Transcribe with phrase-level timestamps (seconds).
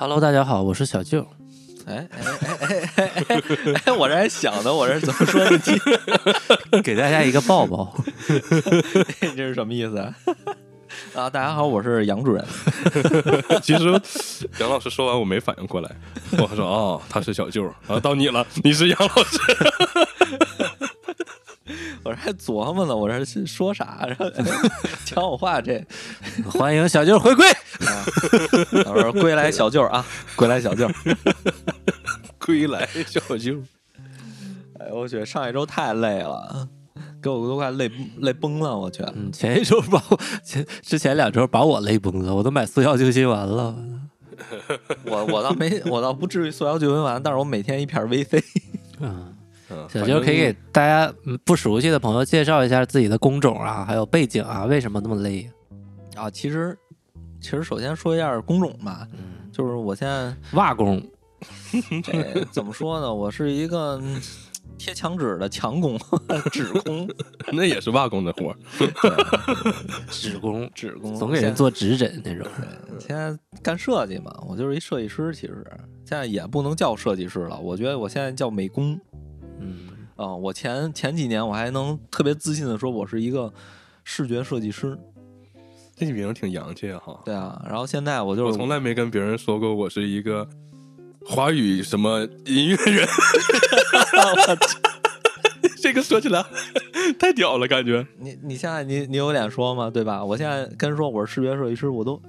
[0.00, 1.26] Hello，大家好，我是小舅。
[1.84, 3.92] 哎哎哎哎哎哎哎！
[3.92, 5.78] 我这还想呢，我这怎么说的题？
[6.82, 7.94] 给大家一个抱抱。
[9.20, 10.14] 这是什么意思啊？
[11.14, 12.42] 啊，大家好，我是杨主任。
[13.60, 14.00] 其实
[14.58, 15.90] 杨老师说完我没反应过来，
[16.38, 19.38] 我说哦，他是小舅，然后到你了，你是杨老师。
[22.04, 24.04] 我这还琢磨呢，我这是说啥？
[24.06, 24.26] 然后
[25.04, 25.84] 抢我话这，
[26.50, 27.46] 欢迎小舅回归。
[28.86, 30.04] 我说归来小舅啊，
[30.36, 30.90] 归来小舅。
[32.38, 33.62] 归来小舅，
[34.78, 36.68] 哎，我去，上一周太累了，
[37.22, 39.04] 给我都快累累崩了，我去。
[39.14, 43.76] 嗯，前一周把我前之前两周把我累崩了，我都买速效救心丸了。
[45.04, 48.42] 我我倒没，我倒不至于速效救心丸，但是我每天一片 VC。
[48.98, 49.36] 嗯，
[49.70, 55.50] 嗯，小舅可以给大家嗯不熟悉的朋友介绍一下自己的工种啊，还有背景啊，为什么那么累？
[56.16, 56.76] 啊，其实
[57.40, 61.02] 其实首先说一下工种吧，嗯，就是我现在瓦工。
[62.04, 63.14] 这怎么说呢？
[63.14, 64.20] 我是一个嗯
[64.76, 65.98] 贴墙纸的墙工、
[66.52, 67.08] 纸工、
[67.52, 68.56] 那也是瓦工的活儿。
[70.10, 72.46] 纸工，纸工，总给人做指诊那种。
[72.98, 75.64] 现在干设计嘛，我就是一设计师，其实
[76.04, 79.00] 现在也不能叫设计师了，我觉得我现在叫美工。
[79.60, 79.78] 嗯，
[80.16, 83.52] 啊、我前前几年我还能特别自信的说我是一个
[84.04, 84.98] 视觉设计师，
[85.96, 87.20] 这名儿挺洋气啊哈。
[87.24, 90.48] 对啊，然后现在我就是我从来没跟别人说过我是一个
[91.24, 93.06] 华语什么音乐人。
[95.82, 96.44] 这个说起来
[97.18, 98.06] 太屌了，感觉。
[98.18, 99.90] 你你现在你你有脸说吗？
[99.90, 100.22] 对吧？
[100.24, 102.20] 我现在跟人说我是视觉设计师，我都，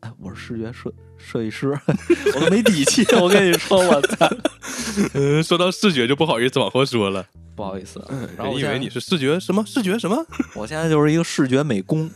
[0.00, 0.92] 哎，我是视觉设
[1.24, 1.68] 设计师，
[2.36, 3.04] 我都没底气。
[3.16, 4.28] 我跟你说，我操，
[5.14, 7.26] 嗯，说到视觉就不好意思往后说了。
[7.56, 8.04] 不好意思。
[8.36, 10.16] 然后我以为你是视觉什么视觉什么？
[10.54, 12.10] 我现在就是一个视觉美工，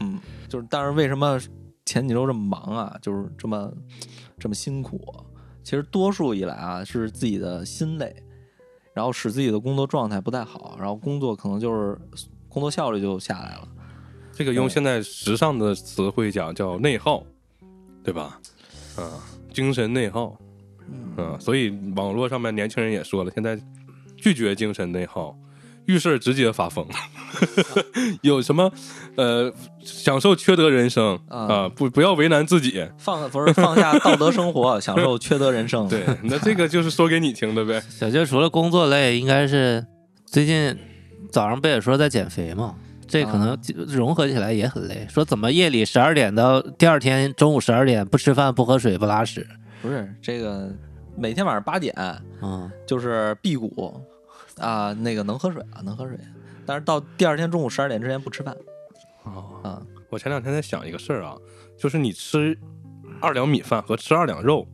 [0.00, 0.18] 嗯，
[0.48, 1.38] 就是但是为什么
[1.84, 2.96] 前几周这么忙啊？
[3.02, 3.72] 就是这么
[4.38, 5.00] 这么辛苦？
[5.62, 8.14] 其实多数以来啊是自己的心累，
[8.94, 11.98] 然后使自己的工作状态不太好，然后工作可能就是
[12.48, 13.68] 工作效率就下来了。
[14.32, 17.22] 这个用现在时尚的词汇讲叫内耗，
[18.02, 18.38] 对吧？
[18.96, 19.22] 啊，
[19.52, 20.36] 精神内耗，
[21.16, 23.58] 啊，所以网络上面年轻人也说了，现在
[24.16, 25.36] 拒绝精神内耗，
[25.86, 26.86] 遇事直接发疯。
[28.22, 28.70] 有什么
[29.16, 29.52] 呃，
[29.82, 32.84] 享受缺德人生啊啊，不不要为难自己。
[32.98, 35.88] 放不是放下道德生活， 享受缺德人生。
[35.88, 37.80] 对，那这个就是说给你听的呗。
[37.88, 39.86] 小舅除了工作累，应该是
[40.26, 40.76] 最近
[41.30, 42.74] 早上不也说在减肥吗？
[43.10, 45.06] 这可能啊融合起来也很累。
[45.08, 49.46] 说怎么夜里十二点到第二天中午十二点不吃饭、不喝水、不拉屎？
[49.82, 50.72] 不是这个
[51.16, 51.94] 每天晚上八点
[52.40, 54.00] 嗯，就是辟谷
[54.58, 56.16] 啊，那个能喝水啊，能喝水，
[56.64, 58.56] 但是到第二天中午十二点之前不吃饭
[59.24, 59.82] 哦，啊。
[60.08, 61.36] 我前两天在想一个事儿啊，
[61.78, 62.58] 就是你吃
[63.20, 64.66] 二两米饭和吃二两肉，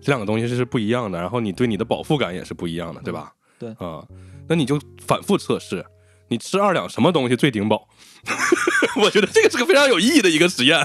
[0.00, 3.32] 这两个东西是不一样的，然后你对你的饱腹感也是不一样的，对吧？
[3.58, 4.06] 对啊、
[4.48, 5.84] 那你就反复测试，
[6.28, 7.88] 你吃二两什么东西最顶饱？
[9.00, 10.78] 我觉得这个是个非常有意义的一个实验，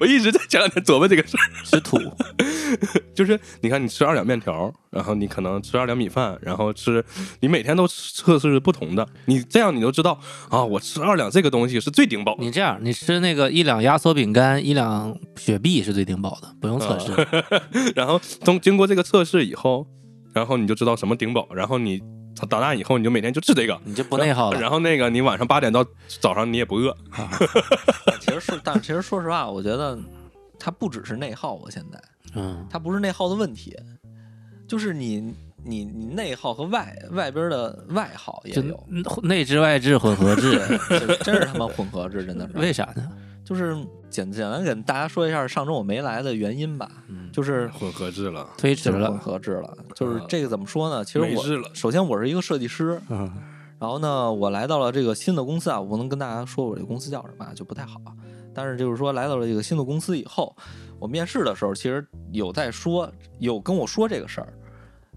[0.00, 1.40] 我一直在前两天琢磨这个事儿。
[1.64, 1.98] 吃土。
[3.14, 7.04] 就是你看，你吃二两面条，然后你可能吃二两米饭，然后吃，
[7.40, 12.44] 你每天都测试不同的，你这样你就知道啊，我吃二两这个东西是最顶饱的。
[12.44, 17.12] 你这样，你吃那个一两压缩饼干、一两雪碧是最顶饱的，不用测试。
[17.94, 19.86] 然后从经过这个测试以后，
[20.34, 22.02] 然后你就知道什么顶饱，然后你
[22.34, 24.60] 长大以后你就每天就吃这个，你就不内耗了。
[24.60, 25.84] 然后那个你晚上八点到
[26.20, 26.96] 早上你也不饿，
[28.20, 29.98] 其实是，但其实说实话，我觉得
[30.58, 32.00] 它不只是内耗，我现在
[32.34, 33.76] 嗯，它不是内耗的问题，
[34.66, 35.34] 就是你
[35.64, 38.86] 你你内耗和外外边的外耗也有，
[39.22, 40.60] 内置外置混合制，
[40.90, 42.58] 这真是他妈混合制，真的是。
[42.58, 43.10] 为啥呢？
[43.44, 43.76] 就是
[44.14, 48.48] 简简单给大家说一下上周我没来的原因吧，嗯就是混合制了。
[48.56, 49.18] 推迟了混了。
[49.18, 49.76] 合制了。
[49.94, 51.04] 就是这个怎么说呢？
[51.04, 51.44] 其实我
[51.74, 53.28] 首先我是一个设计师，嗯
[53.80, 58.00] 然后呢，我来到了这个新的公司啊，我不能跟大家说我这个公司叫什么啊，就不太好。
[58.54, 60.54] 但是就是说，来到了这个新的公司以后，
[61.00, 64.54] 我面试的时候其实有在说，有跟我说这个事儿，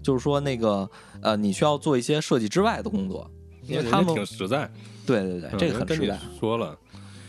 [0.02, 0.90] 就是说那个
[1.22, 3.30] 呃，你需要做一些设计之外的工作，
[3.62, 4.68] 因为他们挺实在，
[5.06, 6.18] 对对对，嗯这个很实在。
[6.38, 6.76] 说了，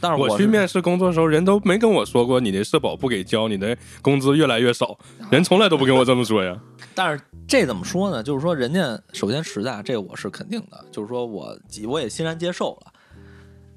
[0.01, 4.97] 但是我去面试工作的时候，人都没跟我说过你的社保不给交，你的工资越来越少，
[5.29, 6.57] 人从来都不跟我这么说呀。
[6.95, 8.21] 但是这怎么说呢？
[8.23, 11.57] 就是说，人家首先实在，这个我是肯定的，就是说我
[11.87, 12.93] 我也欣然接受了。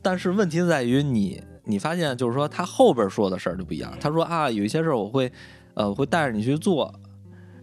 [0.00, 3.92] 但是问题在于你，你发现就是说，他后边说的事儿就不一样。
[4.00, 5.30] 他说啊，有一些事儿我会，
[5.74, 6.92] 呃，会带着你去做，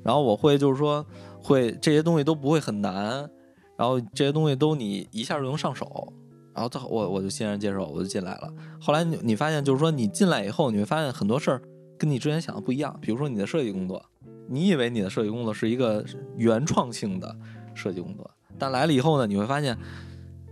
[0.03, 1.05] 然后我会就是说，
[1.41, 3.29] 会这些东西都不会很难，
[3.77, 6.13] 然后这些东西都你一下就能上手，
[6.59, 8.53] 然后他我我就欣然接受，我就进来了。
[8.81, 11.61] 后来你你发现就是说，你进来以后，你会发现很多事儿
[11.97, 14.03] 跟你之前想的不一样，比如说你的设计工作。
[14.49, 16.03] 你以为你的设计工作是一个
[16.35, 17.33] 原创性的
[17.73, 19.77] 设计工作，但来了以后呢，你会发现，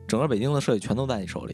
[0.07, 1.54] 整个北京的设计全都在你手里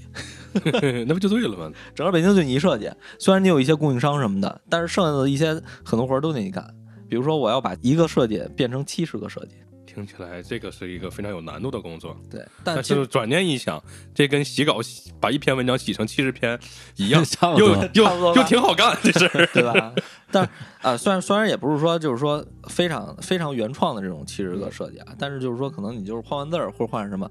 [1.07, 1.71] 那不就对了吗？
[1.95, 2.91] 整个北京就你一设计。
[3.17, 6.63] 虽然你有一些供应商什么的，但是剩下的一些很多活儿都得你干。
[7.09, 9.55] 比如说，我要把一个设计变成七十个设计，
[9.93, 12.39] 听起来这个是一个非常有难度的工作，对。
[12.63, 13.81] 但但是转念一想，
[14.13, 14.79] 这跟洗稿
[15.19, 16.59] 把一篇文章洗成七十篇
[16.95, 17.23] 一样，
[17.57, 17.73] 又。
[17.93, 19.49] 又又挺好干，这事儿。
[19.53, 19.93] 对吧？
[20.31, 20.49] 但是
[20.81, 27.29] 啊、虽然虽然也不是说就是说非常非常原创的这种七十个设计啊，但是就是说可能你就是换换字儿或者换什么，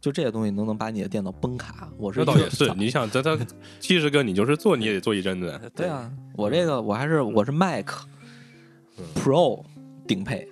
[0.00, 1.88] 就这些东西能能把你的电脑崩卡。
[1.98, 3.38] 我是这倒也是，你想，这这
[3.78, 5.60] 七十个你就是做，你也得做一阵子。
[5.76, 7.90] 对啊，我这个我还是我是 Mac
[8.96, 9.62] 嗯 Pro
[10.08, 10.48] 顶配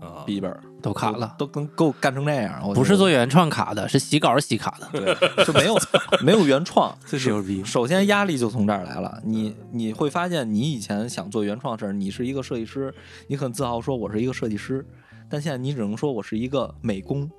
[0.00, 0.52] 啊，笔记本，
[0.82, 5.76] 都卡了，都跟够干成这样，我不是做原创卡的，是洗稿洗卡的，对，就没有
[6.22, 6.96] 没有原创。
[7.06, 7.64] 最牛逼。
[7.64, 12.94] 首先压力就从这儿来了，你你会发现，你以前想做原创的事儿，你是一个设计师，
[13.28, 14.84] 你很自豪说我是一个设计师，
[15.30, 17.30] 但现在你只能说我是一个美工，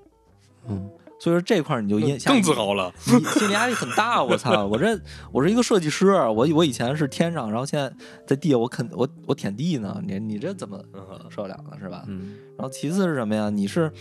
[0.68, 0.90] 嗯，
[1.20, 2.94] 所以说这块儿你就因更自，豪了。
[3.06, 4.24] 你心理压力很大。
[4.24, 5.00] 我操，我这
[5.32, 7.92] 我是一个设计师，我我以前是天上，然后现在
[8.26, 11.78] 在地下，我肯我我舔地呢，你你这怎么嗯受得了呢？
[11.80, 12.04] 是吧？
[12.08, 13.50] 嗯，然后其次是什么呀？
[13.50, 13.92] 你是，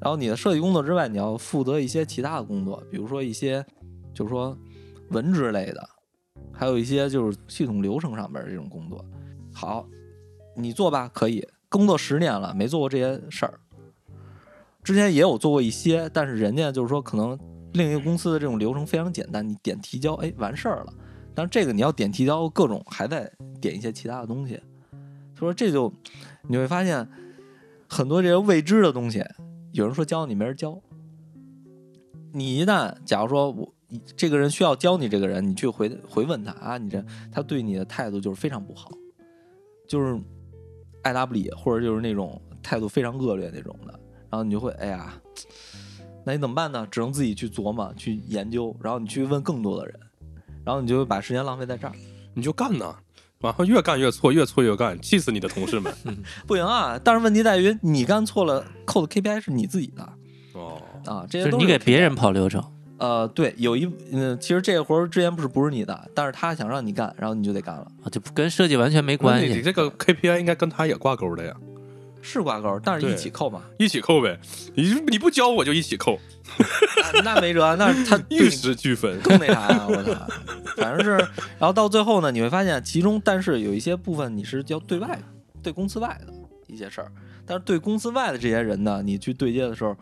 [0.00, 3.64] 然后你的设计工作之外，你要负责一些其他的工作，比如说一些，
[4.12, 4.56] 就是说
[5.08, 5.88] 文职类的，
[6.52, 9.02] 还有一些就是系统流程上边儿这种工作。
[9.52, 9.86] 好，
[10.56, 11.46] 你做吧，可以。
[11.70, 13.58] 工作十年了，没做过这些事儿。
[14.84, 17.36] 之前也有做过一些，但是人家就是说，可能
[17.72, 20.92] 另一个公司的这种流程非常简单，你点提交，哎，完事儿了。
[21.34, 23.28] 但是这个你要点提交，各种还在
[23.60, 24.54] 点一些其他的东西，
[25.34, 25.92] 所以说这就
[26.46, 27.08] 你会发现
[27.88, 29.24] 很多这些未知的东西，
[29.72, 30.78] 有人说教你，没人教。
[32.32, 33.72] 你一旦假如说我
[34.16, 37.02] 这个人需要教你这个人，你去回回问他啊，你这
[37.32, 38.90] 他对你的态度就是非常不好，
[39.88, 40.20] 就是
[41.02, 44.00] 爱答不理，或者就是那种态度非常恶劣那种的，
[44.34, 45.14] 然后你就会哎呀，
[46.24, 46.84] 那你怎么办呢？
[46.90, 49.94] 只能自己去琢磨、去研究，然后你去问更多的人，
[50.64, 51.92] 然后你就会把时间浪费在这儿。
[52.34, 52.96] 你就干呐，
[53.38, 55.94] 然后越干越错，越错越干，气死你的同事们。
[56.48, 56.98] 不行啊！
[57.04, 60.02] 但是问题在于，你干错了，扣的 KPI 是你自己的
[60.54, 62.60] 哦，啊，这些就是你给别人跑流程，
[62.98, 69.54] 呃，对，有一嗯，其实这个活儿之前不是不是你的，但是他想让你干，然后你就得干了，啊，就不跟设计完全没关系。
[69.54, 71.54] 你这个 KPI 应该跟他也挂钩的呀，
[72.26, 74.40] 是挂钩，但是一起扣嘛，一起扣呗。
[74.74, 76.18] 你你不教我就一起扣，
[77.12, 79.20] 那 那没辙，那他玉石俱焚。
[79.20, 80.26] 更那啥呀，我操！
[80.78, 81.18] 反正是，
[81.58, 85.22] 然后到最后呢，你会发现其中，但是有一些部分你是要对外的、
[85.62, 86.32] 对公司外的
[86.66, 87.12] 一些事儿，
[87.44, 89.94] 但是对公司外的这些人呢，你去对接的时候，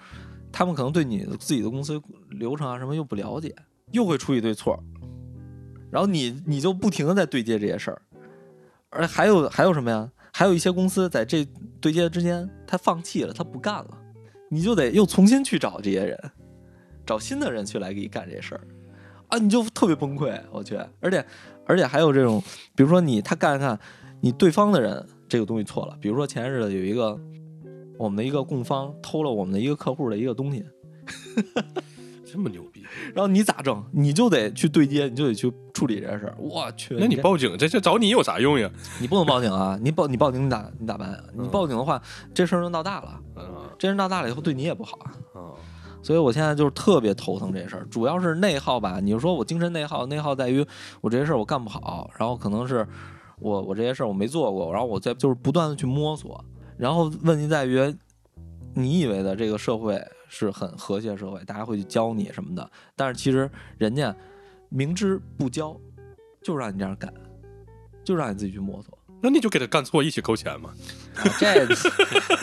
[0.52, 3.52] 他们可能对你自己的公司流程啊什么又不了解，
[3.90, 4.80] 又会出一堆错，
[5.90, 8.00] 然后你你就不停的在对接这些事儿，
[8.90, 10.08] 而还有还有什么呀？
[10.34, 11.46] 还有一些公司在这
[11.82, 13.98] 对接之间，他放弃了，他不干了，
[14.48, 16.18] 你就得又重新去找这些人，
[17.04, 18.60] 找新的人去来给你干这事儿。
[19.26, 21.26] 啊，你就特别崩溃，我去，而且
[21.66, 22.40] 而且还有这种，
[22.76, 23.78] 比如说你他干干，
[24.20, 27.18] 你对方的人这个东西错了，比如说前日子有一个
[27.98, 30.64] 我们的一个供方偷了我们的一个客户的一个东西，
[32.24, 32.62] 这么牛？
[33.14, 33.84] 然后你咋整？
[33.92, 36.34] 你就得去对接，你就得去处理这件事儿。
[36.38, 38.70] 我去，那你报警，这这找你有啥用呀？
[39.00, 39.78] 你不能报警啊！
[39.82, 41.24] 你报你报警你咋你咋办啊？
[41.34, 42.00] 你嗯报警的话，
[42.34, 43.44] 这事儿就闹大了，嗯
[43.78, 45.12] 这事儿闹大了以后对你也不好啊。
[45.34, 45.40] 啊，
[46.02, 48.98] 所以我现在就是特别头疼这事儿，主要是内耗吧。
[49.00, 50.64] 你就说我精神内耗，内耗在于
[51.00, 52.86] 我这些事儿我干不好，然后可能是
[53.38, 56.44] 我我这些事儿我没做过，然后我在就是不断的去摸索，
[56.76, 57.94] 然后问题在于，
[58.74, 60.00] 你以为的这个社会
[60.34, 64.16] 是很和谐社会，大家会去教你什么的，但是其实人家
[64.70, 65.78] 明知不教，
[66.42, 67.12] 就让你这样干，
[68.02, 68.98] 就让你自己去摸索。
[69.22, 70.70] 那你就给他干错，一起扣钱嘛。
[71.16, 71.66] 啊这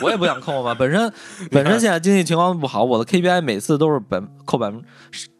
[0.00, 0.74] 我也不想扣嘛。
[0.74, 1.12] 本身
[1.50, 4.82] 本身现在经济情况不好，我的 KPI 每次都是本扣百分，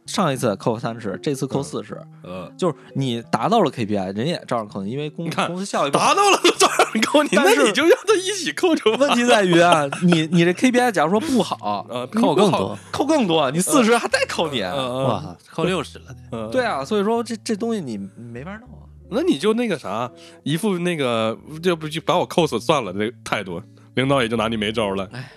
[0.06, 14.62] 上一次扣三十，这次扣四十，呃，就是你达到了 KPI，人也照样扣你，因为公公司效益达到了都照样扣你， 但是那你就让他一起扣成问题在于啊， 你你这 KPI 假如说不好，呃，扣更多，扣更多，你四十还再扣你。
[14.62, 18.89] 哇，扣六十了对啊，所以说这这东西你没法弄啊。
[19.10, 20.10] 那你就那个啥，
[20.42, 23.60] 一副那个这不就把我扣死算了的态度，
[23.94, 25.08] 领导也就拿你没招了。
[25.12, 25.30] 哎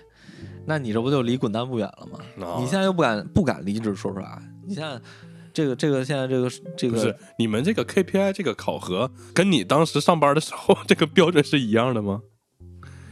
[0.65, 2.47] 那你这不就离滚蛋不远了吗？
[2.47, 4.97] 啊你现在又不敢不敢离职，说实话，你现在
[5.51, 12.21] 这个这个现在这个这不是个你们这个 KPI 这个考核，跟你当时上班的时候 这个标准是一样的吗？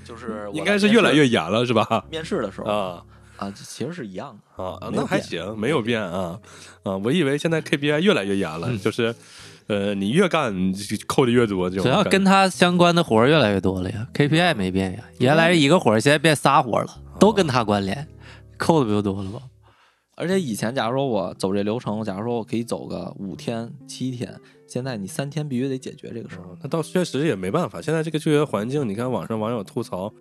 [0.05, 2.05] 就是应该是越来越严了，是吧？
[2.09, 3.03] 面试的时候啊
[3.35, 4.63] 啊，其实是一样的。
[4.63, 6.39] 啊，那还行，没有变啊
[6.83, 6.95] 啊！
[6.97, 9.13] 我以为现在 KPI 越来越严了，就是
[9.67, 10.73] 呃，你越干你
[11.07, 18.07] 扣的越多，这种主要跟他相关的活儿越来越多了呀，KPI 没变呀，原来一个活儿，现在变仨活儿了，都跟他关联，
[18.57, 19.39] 扣的不就多了吗？
[20.17, 24.35] 而且以前假如说我走这流程，假如说我可以走个五天七天，
[24.67, 26.43] 现在你三天必须得解决这个事儿。
[26.61, 30.13] 那倒确实也没办法，现在这个就业环境，你看网上网友吐槽，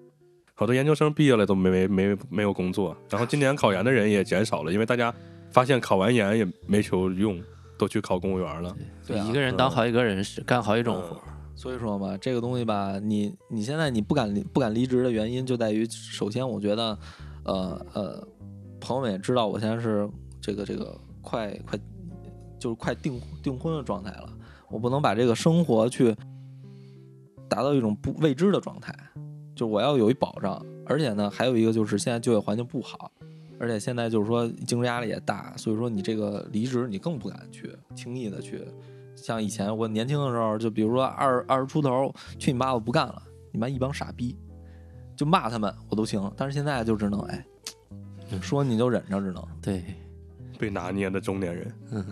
[0.55, 5.13] 好多研究生毕业了都没没没没有工作，然后今年考研的人也减少了，因为大家
[5.51, 7.39] 发现考完研也没求用，
[7.81, 8.77] 都去考公务员了。
[9.07, 11.23] 对啊一个人当好几个人使，干好几种活儿。
[11.57, 16.99] 所以说嘛，这个东西吧，你你现在你不敢离不敢离职的原因就在于，首先我觉得，
[17.45, 18.29] 呃呃，
[18.79, 20.07] 朋友们也知道我现在是
[20.41, 21.79] 这个这个快快
[22.59, 24.31] 就是快订订婚的状态了，
[24.71, 26.15] 我不能把这个生活去
[27.49, 28.95] 达到一种不未知的状态，
[29.55, 33.11] 就是我要有一保障，而且呢，还有一个就是现在就业环境不好。
[33.61, 38.67] 而且现在就是说竞争压力也大，所以说你这个离职你更不敢去轻易的去，
[39.15, 44.35] 像以前我年轻的时候，就比如说二二十出头，去你妈我不干了，你妈一帮傻逼，
[45.15, 46.33] 就骂他们我都行。
[46.35, 47.45] 但是现在就只能哎，
[48.41, 49.45] 说你就忍着，只能。
[49.61, 49.85] 对，
[50.59, 52.07] 被拿捏的中年人， 嗯，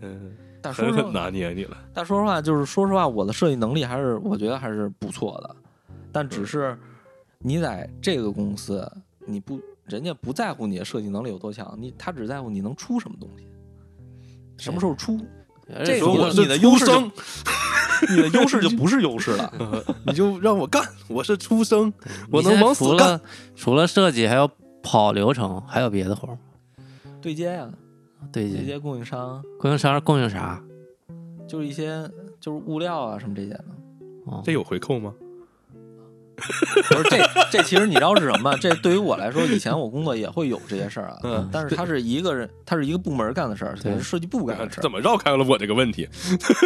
[0.00, 1.76] 嗯，但说实话，狠狠拿捏你了。
[1.94, 5.56] 但说实话，就是说实话，我的设计能力还是我觉得还是不错的，
[6.10, 6.76] 但只是
[7.38, 8.90] 你在这个公司，
[9.26, 13.46] 你不人家不在乎你的设计能力有多强，你他只在乎你能出什么东西，
[14.56, 15.20] 什么时候出。
[15.84, 16.84] 这个说我是你的优势
[18.10, 19.52] 你的优势就不是优势了。
[20.04, 21.92] 你就让我干，我是出生，
[22.30, 23.20] 我能往死干除了。
[23.54, 24.50] 除了设计，还有
[24.82, 26.36] 跑流程，还有别的活？
[27.22, 27.70] 对接呀、
[28.32, 30.60] 对接对接供应商，供应商供应啥？
[31.48, 32.10] 就是一些
[32.40, 33.64] 就是物料啊什么这些的。
[34.26, 35.14] 哦这有回扣吗？
[36.88, 37.18] 不是这
[37.50, 38.56] 这其实你知道是什么吗？
[38.60, 41.18] 这对于我来说，以前我工作也会有这些事儿啊。
[41.22, 44.90] 嗯但是它是一个人，它是一个部门干的事儿，对是设计部干的事儿怎。
[44.90, 46.08] 么绕开了我这个问题？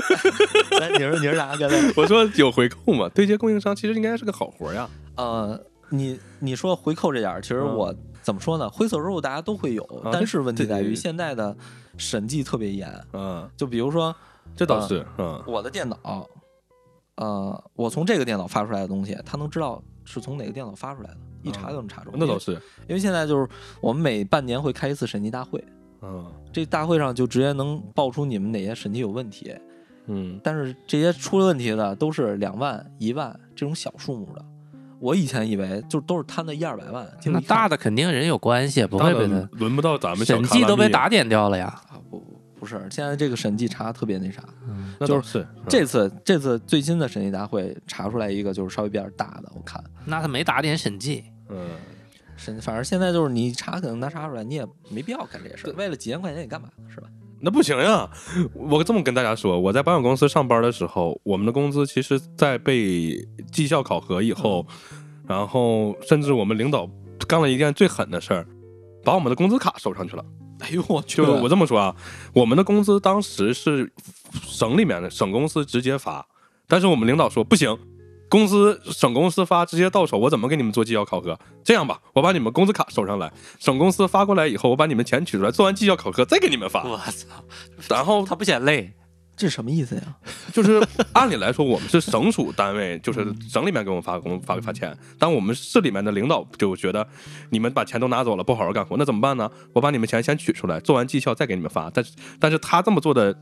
[0.81, 1.57] 来，你说你是啥？
[1.57, 3.09] 刚才我说有回扣嘛？
[3.11, 4.89] 对接供应商其实应该是个好活呀。
[5.17, 5.59] 呃，
[5.91, 8.69] 你你说回扣这点儿，其实嗯我怎么说呢？
[8.69, 11.57] 灰色收入大家都会有，啊但是问题在于现在的
[11.97, 12.93] 审计特别严。
[13.13, 14.15] 嗯，就比如说
[14.57, 16.29] 这倒是，嗯，我的电脑，
[17.17, 22.17] 呃，我从这个电脑发出来的东西，他能知道是从哪个电脑发出来的，一查就能查出来。
[22.19, 22.53] 那倒是，
[22.89, 23.49] 因为现在就是
[23.81, 25.63] 我们每半年会开一次审计大会，
[26.03, 29.55] 嗯这大会上就直接能爆出你们哪些审计有问题，
[30.07, 34.45] 嗯，但是这些出了问题的都是两万、一万这种小数目的。
[34.99, 41.67] 我以前以为就都是贪的一二百万，那大的肯定人有关系，不会被他轮不到咱们审计都被打点掉了呀。
[41.91, 42.36] 啊不不
[42.67, 44.43] 不是，现在这个审计查特别那啥。
[44.99, 51.69] 那就是这次这次最新的审计大会查出来一个就是稍微比较大的，我看那他没打点审计，嗯，
[52.37, 56.69] 审反正现在就是你查可能能查出来，你也没必要干这些事儿，为了几千块钱你干嘛？
[56.89, 57.07] 是吧？
[57.39, 58.11] 那不行呀！
[58.55, 63.17] 我这么跟大家说，我在保险公司上班的时候，我们的工资其实，在被
[63.53, 64.67] 绩效考核以后，
[65.29, 66.89] 然后甚至我们领导
[67.29, 68.47] 干了一件最狠的事儿，
[69.05, 70.25] 把我们的工资卡收上去了。
[70.61, 71.17] 哎呦我去！
[71.25, 71.95] 就我这么说啊，
[72.33, 73.93] 我们的工资当时是
[74.47, 76.27] 省里面的省公司直接发，
[76.67, 77.79] 但是我们领导说不行，
[78.29, 81.39] 工资省公司发直接到手，我怎么给你们做绩效考核？
[81.63, 86.83] 这样吧，我把你们工资卡收上来，省公司发过来以后，我把你们钱取出来，做完绩效考核再给你们发。
[86.85, 87.29] 我操，
[87.89, 88.93] 然后他不嫌累，
[89.37, 90.03] 这什么意思呀？
[90.53, 97.07] 就是按理来说，我们是省属单位，就是省里面给我们发工发发钱，但我们市里面的领导就觉得
[97.51, 99.51] 你们把钱都拿走了，不好好干活，那怎么办呢？
[99.75, 101.91] 我把你们钱先取出来，做完绩效再给你们发。
[101.91, 103.37] 但是，但是他这么做的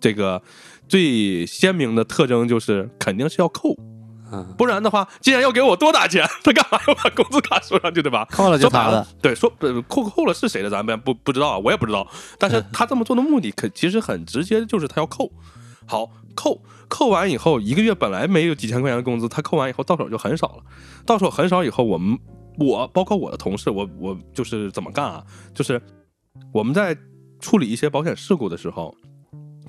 [0.00, 0.40] 这个
[0.88, 3.76] 最鲜明的特征就是肯定是要扣，
[4.32, 8.26] 嗯，不然的话，既然要给我多打钱， 他干嘛要把工资卡收上去，对吧？
[8.30, 12.08] 扣了就说白了他的，，对，说呃扣扣了是谁的，咱们不不知道啊，我也不知道。
[12.38, 15.30] 但是他这么做的目的，可其实很直接，就是他要扣。
[15.86, 20.62] 好扣扣完以后，一个月本来没有几千块钱的工资，他扣完以后到手就很少了，
[21.04, 22.18] 到手很少以后，我们
[22.58, 25.22] 我包括我的同事，我我就是怎么干啊？
[25.52, 25.82] 就是
[26.52, 26.96] 我们在
[27.40, 28.94] 处理一些保险事故的时候。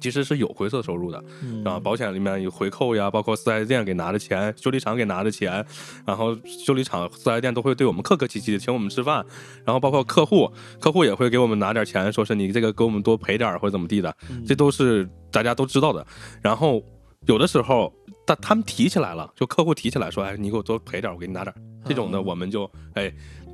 [0.03, 5.65] 其实是有灰色收入的，嗯啊，保险里面有回扣呀，包括四 S 店给拿的钱，修理厂给拿的钱，
[6.05, 9.25] 然后修理厂、四 S 店都会对我们客客气气的请我们吃饭，
[9.63, 14.13] 然后包括客户，客户也会给我们拿点钱，说是你这个给我们多赔点或者怎么地的，
[14.45, 16.05] 这都是大家都知道的。
[16.41, 16.83] 然后
[17.25, 17.93] 有的时候，
[18.27, 21.55] 但他们提起来了，就客户提起来说，哎，你给我多赔点，我给你拿点，
[21.85, 23.09] 这种的嗯我们就哎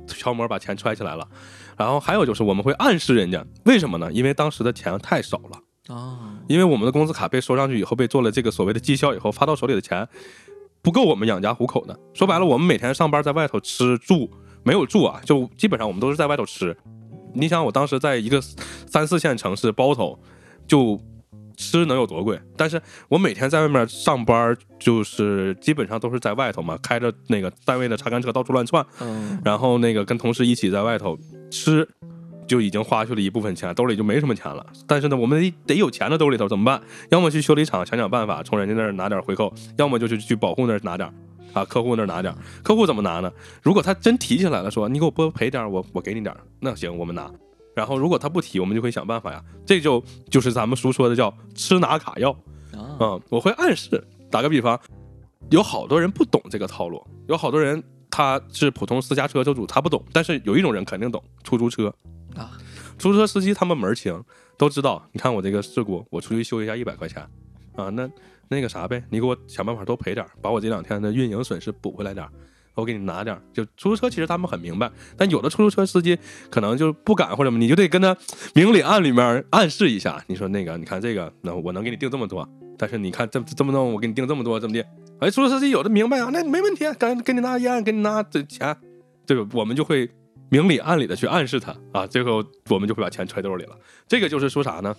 [0.08, 1.24] 敲门把钱揣起来了。
[1.76, 4.12] 然后还有就是我们会暗示人家，为什么呢？
[4.12, 5.58] 因为当时的钱太少了。
[5.90, 10.06] 啊，因为我们的工资卡被收上去以后，被做了这个所谓的绩效以后，发到手里的钱
[10.82, 11.98] 不够我们养家糊口的。
[12.14, 14.30] 说白了，我们每天上班在外头吃住，
[14.62, 16.76] 没有住啊，就基本上我们都是在外头吃。
[17.34, 20.18] 你想，我当时在一个三四线城市包头，
[20.66, 21.00] 就
[21.56, 22.40] 吃能有多贵？
[22.56, 31.18] 但是我每天在外面上班，就是基本上都是在外头嘛，开着那个单位的查干车到处乱窜，嗯，然后那个跟同事一起在外头
[31.50, 31.86] 吃，
[32.50, 34.66] 就已经花去了一部分钱，兜里就没什么钱了。
[34.84, 36.82] 但是呢，我们得有钱的兜里头怎么办？
[37.10, 41.08] 要么去修理厂想想办法，从人家那儿拿点回扣；要么就是去保护那儿拿点，
[41.52, 42.34] 啊，客户那儿拿点。
[42.64, 43.30] 客户怎么拿呢？
[43.62, 47.30] 如果他真提起来了，说你给我多赔点儿，我我给你点儿，那行，我们拿。
[47.76, 49.40] 然后如果他不提，我们就会想办法呀。
[49.64, 52.32] 这就就是咱们俗说的叫吃拿卡要。
[52.72, 54.76] 啊，嗯，我会暗示，打个比方，
[55.50, 57.80] 有好多人不懂这个套路，有好多人
[58.10, 61.94] 他是普通私家车车主，他不懂，但是有一种人肯定懂，出租车，
[63.00, 64.22] 出租车司机他们门儿清，
[64.58, 65.02] 都知道。
[65.12, 67.26] 你看我这个事故，我出去修一下一百块钱
[67.74, 68.08] 啊，那
[68.48, 72.30] 那个啥呗，你给我想办法多赔点儿，把我这两天的运营损失补回来点儿。
[72.74, 76.18] 我给你拿点儿，就出租车其实他们很明白，但有的出租车司机
[76.50, 78.14] 可能就不敢或者什么，你就得跟他
[78.54, 80.22] 明里暗里面暗示一下。
[80.26, 84.84] 你说那个，你看这个，那我能给你定这么多，但是你看这这么弄，我给你定这么多，这么的。
[85.20, 88.76] 哎，出租车司机有的明白啊，那没问题，赶给你拿烟，给你拿这钱，
[89.26, 90.10] 这个我们就会
[90.50, 93.78] 明里暗里的去暗示他啊，最后我们就会把钱揣兜里了。
[94.06, 94.94] 这个就是说啥呢？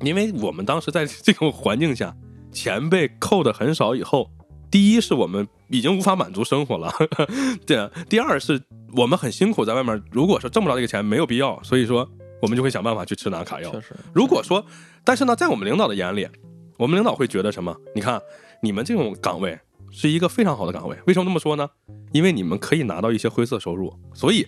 [0.00, 2.14] 因为我们当时在这种环境下，
[2.52, 4.30] 钱被扣的很少以后，
[4.70, 6.92] 第一是我们已经无法满足生活了，
[7.66, 8.60] 对，第二是
[8.96, 12.08] 我们很辛苦在外面，如果说挣不着这个钱，没有必要，所以说
[12.42, 13.72] 我们就会想办法去吃拿卡要。
[14.12, 14.66] 如果说，
[15.02, 16.28] 但是呢，在我们领导的眼里，
[16.76, 17.74] 我们领导会觉得什么？
[17.94, 18.20] 你看，
[18.60, 19.58] 你们这种岗位
[19.90, 21.70] 是一个非常好的岗位，为什么这么说呢？
[22.12, 24.46] 因为你们可以拿到一些灰色收入，所以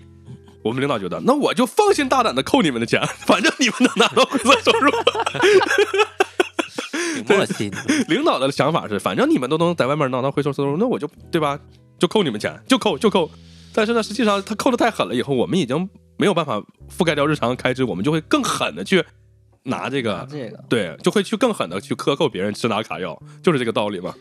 [0.66, 4.90] 我们领导觉得，那我就放心大胆的扣你们的钱， 反正你们能拿到灰色收入。
[7.24, 7.70] 挺默契，
[8.09, 11.59] 领导的想法是，反正你们都能在外面拿到灰色收入，那我就对吧？
[11.98, 13.31] 就扣你们钱，就扣就扣。
[13.72, 19.05] 但是呢，实际上他扣的太狠了，以后我们已经没有办法覆盖掉日常开支，我们就会更狠的去
[19.64, 24.14] 拿这个，这个，对，就会去更狠的去克扣别人吃拿卡要，就是这个道理嘛。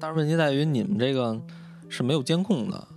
[0.00, 1.40] 但是问题在于你们这个
[1.88, 2.88] 是没有监控的，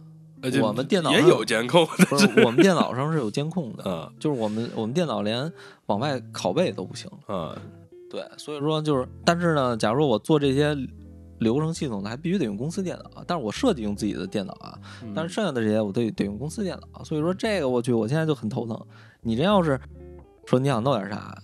[0.61, 5.51] 我们电脑也上有监控，不是我们电脑上是有监控的， 啊就是我们我们电脑连
[5.87, 7.09] 往外拷贝都不行。
[7.27, 7.55] 嗯，
[8.09, 10.75] 对，所以说就是，但是呢，假如我做这些
[11.39, 18.79] 流程系统的，还必须得用公司电脑，但是我设计用自己的电脑啊，嗯但是剩下的这些我得得用公司电脑，所以说这个我去，我现在就很头疼。
[19.21, 19.79] 你这要是
[20.45, 21.37] 说你想弄点啥，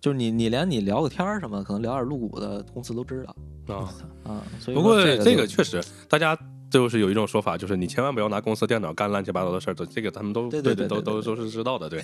[0.00, 3.88] 就是你你连你聊个天儿什么，可能聊点露骨的，公司都知道啊。
[4.24, 4.42] 啊。
[4.58, 6.36] 所以不过说这个确实，大家
[6.72, 12.02] 就是有一种说法，就是你千万不要拿公司电脑干乱七八糟的事儿，这这个他们都对对对对对对都都都是知道的，对。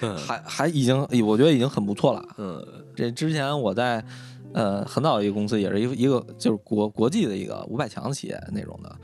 [0.00, 0.96] 嗯 还还已经，
[1.26, 2.24] 我觉得已经很不错了。
[2.38, 4.02] 嗯这之前我在
[4.54, 8.96] 呃很早一个公司，也是一个一个就是国国际的一个五百强企业那种的，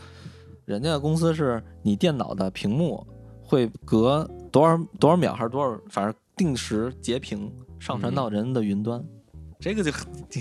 [0.65, 3.07] 人家的公司是你电脑的屏幕
[3.43, 9.05] 会隔多少多少秒还是多少，反正定时截屏上传到人的云端，
[9.61, 10.41] 这个就很这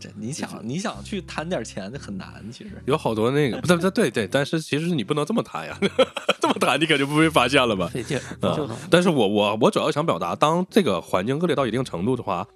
[0.00, 5.78] 这你想你想去贪点钱就很难，其实有好多那个不对不对对对，但是其实你不能这么谈呀，
[6.40, 7.86] 这么谈你可就不被发现了吧？
[7.88, 8.48] 费劲儿。
[8.48, 12.46] 啊但是我我我主要想表达，当这个环境恶劣到一定程度的话，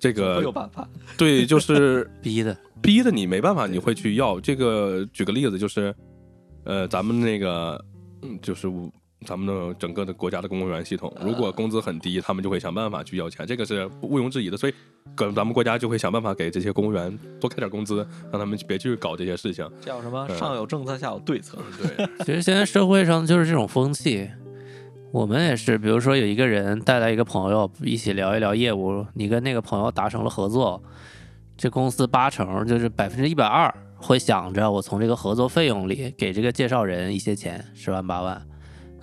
[0.00, 0.88] 这个会有办法。
[1.18, 4.40] 对就是 逼的，逼的你没办法，你会去要。
[4.40, 5.94] 这个举个例子，就是
[6.64, 7.82] 呃，咱们那个
[8.22, 8.66] 嗯，就是
[9.24, 14.56] 咱们的整个的国家的公务员系统，如果工资很低，他们就会想办法去要钱，这个是毋庸置疑的。
[14.56, 14.74] 所以，
[15.14, 19.68] 跟咱们国家就会想办法给这些公务员多开点工资，让他们别去搞这些事情。
[19.80, 20.26] 叫什么？
[20.28, 21.58] 嗯上有政策，下有对策。
[21.96, 24.28] 对，其实现在社会上就是这种风气。
[25.12, 30.82] 我们也是，比如说有一个人带来一个朋友，一起聊一聊业务，你跟那个朋友达成了合作，
[31.56, 38.46] 这公司八成就是百分之一百二会想着我从这个合作费用里给这个介绍人一些钱，十万八万。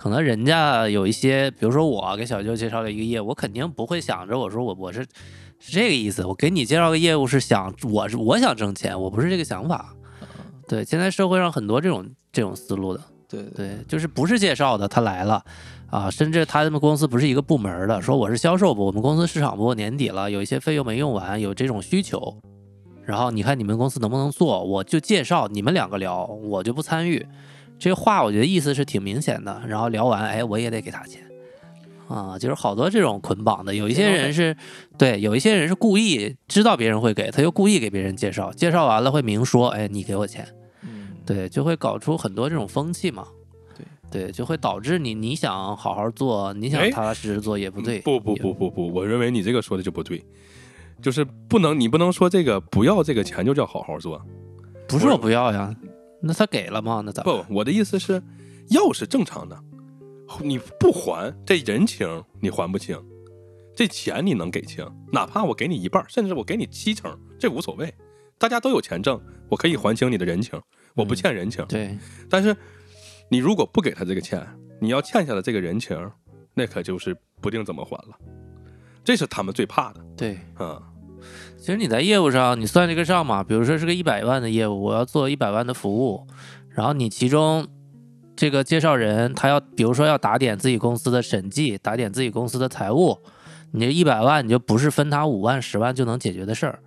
[0.04, 5.00] 可能人家有一些，比如说我给小舅介绍了一个业务，我肯定不会想着我说我我是
[5.58, 6.22] 是这个意思。
[6.26, 9.94] 我给你介绍个业务是想我是我想挣钱，我不是这个想法。
[10.68, 15.42] 对，现在社会上很多这种这种思路的，对对对，就是不是介绍的，他来了
[15.88, 22.36] 啊，甚至他们公司不是一个部门的，说我是销售部，我们公司市场部年底了，有一些费用没用完，有这种需求，
[23.06, 27.26] 然后你看你们公司能不能做，我就介绍你们两个聊，我就不参与。
[27.78, 31.22] 这话我觉得意思是挺明显的，然后聊完，哎，我也得给他钱。
[32.06, 34.54] 啊，就是好多这种捆绑的，有一些人是
[34.98, 40.46] 对，有一些人是故意知道别人会给，他又故意给别人介绍，介绍完了会明说，哎，你给我钱，
[40.82, 43.26] 嗯，对，就会搞出很多这种风气嘛。
[44.10, 48.00] 对对，就会导致你你想好好做，你想哎踏踏实实做也不对。
[48.00, 50.22] 不不不不不，我认为你这个说的就不对，
[51.00, 54.20] 就是不能你不能说这个不要这个钱就叫好好做。
[54.86, 55.74] 不是我不要呀，
[56.26, 57.02] 那他给了吗？
[57.04, 57.36] 那咋办？
[57.36, 58.22] 不，我的意思是，
[58.70, 59.62] 要是正常的，
[60.42, 62.98] 你不还这人情你还不清，
[63.76, 67.92] 这钱你能给清，哪怕我给你一半，甚至我给你七成，这无所谓，
[68.38, 70.60] 大家都有钱挣，我可以还清你的人情，
[70.94, 71.64] 我不欠人情。
[71.66, 71.98] 对，
[72.30, 72.56] 但是
[73.28, 74.46] 你如果不给他这个钱，
[74.80, 76.10] 你要欠下的这个人情，
[76.54, 78.18] 那可就是不定怎么还了，
[79.04, 80.00] 这是他们最怕的。
[80.16, 80.80] 对，嗯，
[81.64, 86.26] 其实你在业务上，你算这个账嘛，比如说是个一百万的业务，我要做一百万的服务，
[86.68, 87.66] 然后你其中
[88.36, 93.16] 这个介绍人他要，比如说要打点自己公司的审计，打点自己公司的财务，
[93.72, 96.78] 你这一百万你就不是分他五万、十万就能解决的事儿，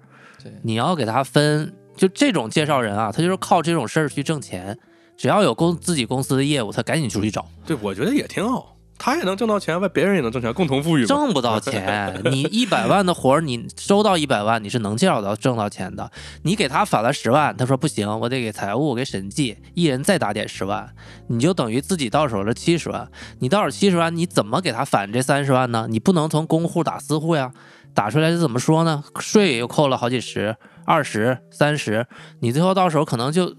[0.44, 4.78] 对，你要给他分，就这种介绍人啊，他就是靠这种事儿去挣钱，
[5.18, 7.48] 只要有公自己公司的业务，他赶紧出去找。
[7.66, 11.06] 对，我觉得也挺好，他也能挣到钱，外别人也能挣钱，共同富裕。
[11.06, 16.12] 挣不到钱，你 一百万的活儿，你收到一百万，你是能介绍到挣到钱的。
[16.44, 20.90] 你给他返了十万，他说不行，我得给财务给审计，一人再打点十万，
[21.28, 23.08] 你就等于自己到手了七十万。
[23.40, 25.88] 你到手七十万，你怎么给他返这三十万呢？
[25.90, 27.52] 你不能从公户打私户呀，
[27.94, 29.04] 打出来是怎么说呢？
[29.20, 30.56] 税又扣了好几十、
[30.86, 32.08] 二十、三十，
[32.40, 33.56] 你最后到手可能就。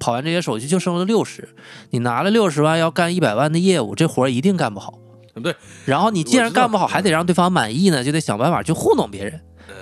[0.00, 1.50] 跑完这些手续就剩了六十，
[1.90, 4.98] 你拿了六十万要干一百万的业务，这活儿一定干不好。
[5.40, 9.40] 对，然后你既然干不好，还得让对方满意呢，就得想办法去糊弄别人。
[9.68, 9.74] 呃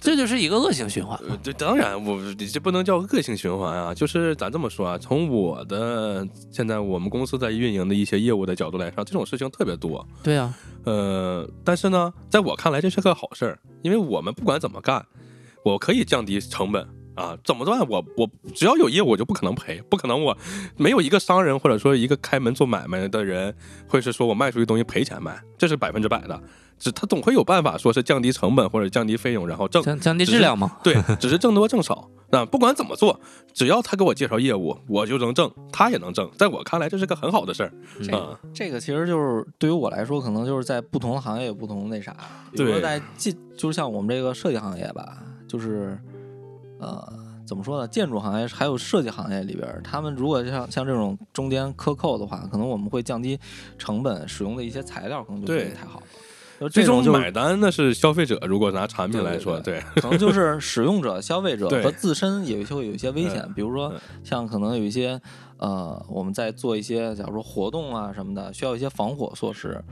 [0.00, 1.18] 这就是一个恶性循环。
[1.56, 3.94] 当然，我你这不能叫恶性循环啊。
[3.94, 10.06] 就是咱这么说啊，从我的现在我们公司在运营的一些业务的角度来说，这种事情特别多。
[10.22, 15.02] 对啊，呃，但是呢，在我看来这是个好事儿，因为我们不管怎么干，
[15.64, 17.80] 我可以降低成本啊，怎么办？
[17.88, 20.36] 我我只要有业务，我就不可能赔，不可能我
[20.76, 23.54] 没有一个商人或者说一个开门做买卖的人
[23.88, 26.40] 会是说我卖出去东西赔钱卖，这是百分之百的。
[26.76, 30.76] 只他总会有办法说是降低成本或者降低费用，然后挣降降低质量嘛。
[30.82, 32.10] 对，只是挣多挣少。
[32.30, 33.18] 那不管怎么做，
[33.52, 36.28] 只要他给我介绍业务，我就能挣，他也能挣。
[36.36, 37.72] 在我看来，这是个很好的事儿。
[38.00, 42.12] 嗯啊、这个其实就是对于我来说，可能就是在不同的行业有不同的那啥。
[42.50, 45.96] 比如说对在进，就是像我们这个设计行业吧，就是
[46.84, 47.12] 呃，
[47.46, 47.88] 怎么说呢？
[47.88, 53.38] 建筑行业还有设计行业里边，他们如果像像这种中间克扣的话，可能我们会降低
[53.78, 56.06] 成本，使用的一些材料可能就不会太好了。
[56.70, 58.38] 最终这种就是买单那是消费者。
[58.46, 65.20] 如果拿产品来说，对对可能就是使用者、消费者和自身有一些会有一些危险，嗯比如说嗯像可能有一些
[65.56, 69.82] 呃，我们在做一些假如说活动啊什么的，需要一些防火措施，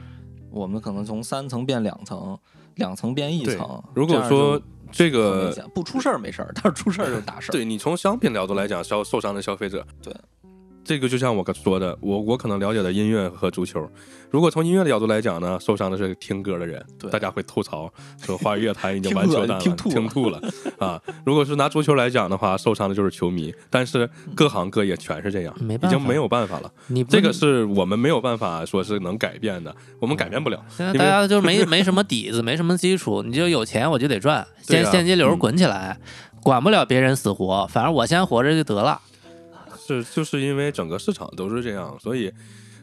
[0.51, 2.39] 我们可能从三层变两层，
[2.77, 3.83] 两层变一层。
[3.93, 7.53] 如果说这个不出事儿没事儿，但是出事儿就是大事儿。
[7.53, 10.15] 对你从商品角度来讲，消受伤的消费者，对，
[10.85, 13.89] 这个就像我刚说的，我我可能了解的音乐和足球，
[14.31, 19.95] 如果从音乐的角度来讲呢，受伤的是听歌的人，大家会吐槽说华语乐坛已经完球蛋了，听吐了。
[19.95, 20.43] 听吐了。
[20.79, 21.01] 啊。
[21.25, 26.73] 如果是拿足球来讲的话，受伤的就是球迷，但是各行各业全是这样，已经没有办法了。
[26.89, 30.61] 你这个是我们没有办法说是能改变的，我们改变不了。
[30.69, 34.91] 现在大家就没 没什么底子，没什么基础，你就有钱我就得赚，现啊。
[34.91, 35.39] 现金流嗯。
[35.39, 35.97] 滚起来，
[36.43, 39.01] 管不了别人死活，反正我先活着就得了。
[39.87, 42.33] 是就是因为整个市场都是这样，所以，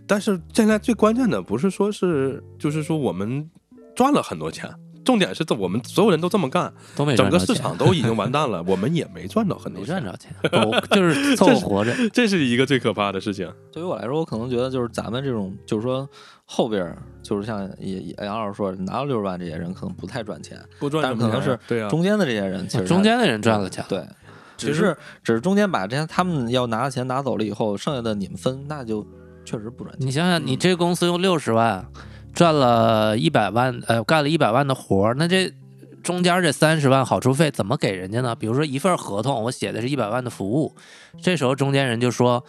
[0.06, 3.50] 但是现在最关键的不是说是，就是说我们
[3.96, 4.70] 赚了很多钱，
[5.06, 11.94] 重点是这我们所有人都这么干，都没整个市场都已经完蛋了，我们也没赚到很多钱，没赚着钱，狗就是凑合活着。
[12.12, 13.52] 这是一个最可怕的事情。
[13.72, 16.08] 对于我来说，我可能觉得就是咱们这种，就是说
[16.46, 24.04] 后边儿，就是像也也杨老师说，拿到六十万这些人可能不太赚钱，不赚钱可能是对啊，中间的这些人其实中间的人赚了钱，对，
[24.68, 29.06] 只是只是中间把这些他们要拿的钱拿走了以后，剩下的你们分，那就
[29.46, 30.08] 确实不赚钱。
[30.08, 31.86] 你想想，你这个公司用六十万
[32.34, 35.52] 赚了一百万，呃，干了一百万的活儿，那这
[36.04, 38.36] 中间这三十万好处费怎么给人家呢？
[38.36, 40.76] 比如说一份合同，我写的是一百万的服务，
[41.22, 42.44] 这时候中间人就说。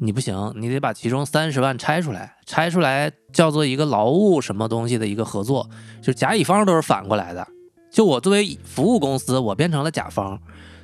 [0.00, 7.46] 你不行，你得把其中三十万拆出来，拆出来叫做一个劳务什么东西的一个合作，就是甲乙方都是反过来的，
[7.88, 10.40] 就我作为服务公司，我变成了甲方，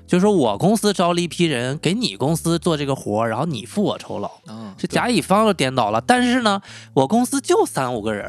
[0.09, 6.01] 就是说我公司招了一批人给你公司做这个活儿，然后你付我酬劳，啊，这甲乙方都颠倒了。
[6.01, 6.63] 但是呢，
[6.95, 8.29] 我公司就三五个人，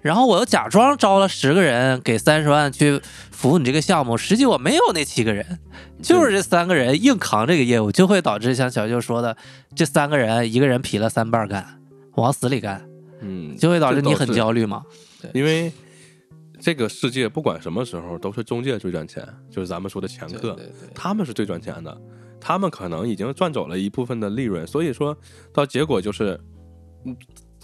[0.00, 5.58] 然后我又假装招了十个人给三十万去服务你这个项目，实际我没有那七个人，
[6.02, 9.36] 就是这三个人硬扛这个业务，就会导致像小舅说的，
[9.76, 11.78] 这三个人一个人劈了三半儿干，
[12.14, 12.82] 往死里干，
[13.20, 14.82] 嗯，就会导致你很焦虑嘛。
[15.34, 15.70] 因为
[16.62, 22.00] 这个世界不管什么时候都是中介最赚钱，就是咱们说的掮客，对对对，他们是最赚钱的，
[22.40, 25.16] 他们可能已经赚走了一部分的利润，所以说
[25.52, 26.38] 到结果就是，
[27.04, 27.16] 嗯，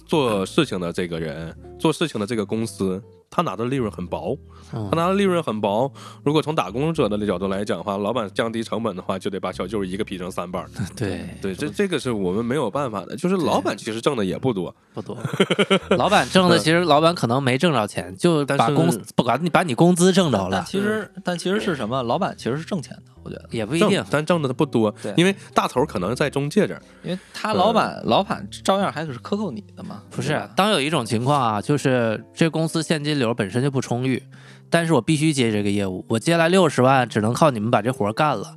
[0.05, 4.37] 做事情的这个人，做事情的这个公司，他拿的利润很薄，
[4.73, 5.91] 嗯他拿的利润很薄。
[6.25, 10.71] 如果从打工者的角度来讲的话，老板降低成本的话，就得把小舅一个劈成三半儿。
[10.97, 15.17] 对，对，这这个是我们没有办法的，就是老板其实挣的也不多，不多。
[15.97, 22.03] 老板挣的其实老板可能没挣着钱，就但是把工不管你把你工资挣着但了，其实但其实是什么？
[22.03, 24.03] 老板其实是挣钱的，我觉得，也不一定。
[24.11, 34.23] 但挣的不多对，因为大头可能在中介这儿，因为他老板老板照样还是克扣你的嘛，不是，当有一种情况啊，就是这公司现金流本身就不充裕，
[34.71, 38.57] 但是我必须接这个业务，我接来六十万，只能靠你们把这活儿干了，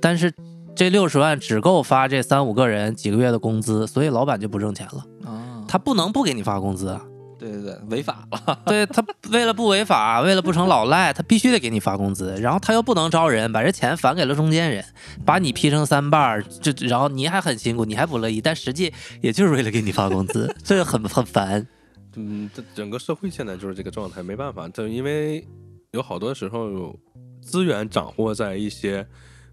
[0.00, 0.32] 但是
[0.74, 7.02] 这六十万只够发这三五个人几个月的工资，所以老板就不挣钱了，啊，他不能不给你发工资啊。
[7.38, 14.82] 对对对，违法了，对他为了不违法，为了不成老赖，他必须得给你发工资，然后他又不能招人，把这钱返给了中间人，
[15.22, 18.90] 把你劈成三半儿，就然后你还很辛苦，你还不乐意，但实际
[19.20, 21.66] 也就是为了给你发工资，这个很很烦。
[22.16, 25.46] 嗯，这整个社会现在就是这个状态，没办法，就因为
[25.92, 26.98] 有好多时候
[27.40, 29.06] 资源掌握在一些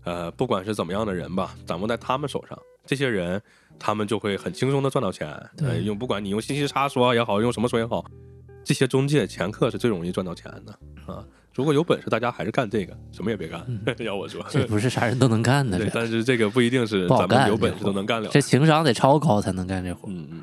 [0.04, 3.42] 呃，不管是怎么样的人吧，掌握在他们手上，这些人
[3.78, 5.28] 他们就会很轻松的赚到钱。
[5.56, 8.04] 对呃，用不管你用信息差说也好，用什么说也好，
[8.64, 11.24] 这些中介掮客是最容易赚到钱的啊。
[11.54, 13.64] 如果有本事，大家还是干这个，什么也别干。
[14.04, 18.28] 要我说，这不是啥人都能干的，对，但是这个不一定是咱们有本事都能干了。
[18.32, 20.10] 这情商得超高才能干这活。
[20.10, 20.42] 嗯嗯，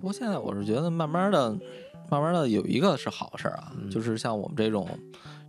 [0.00, 1.50] 不过现在我是觉得慢慢的，
[2.10, 4.88] 慢慢的有一个是好事儿啊，嗯就是像我们这种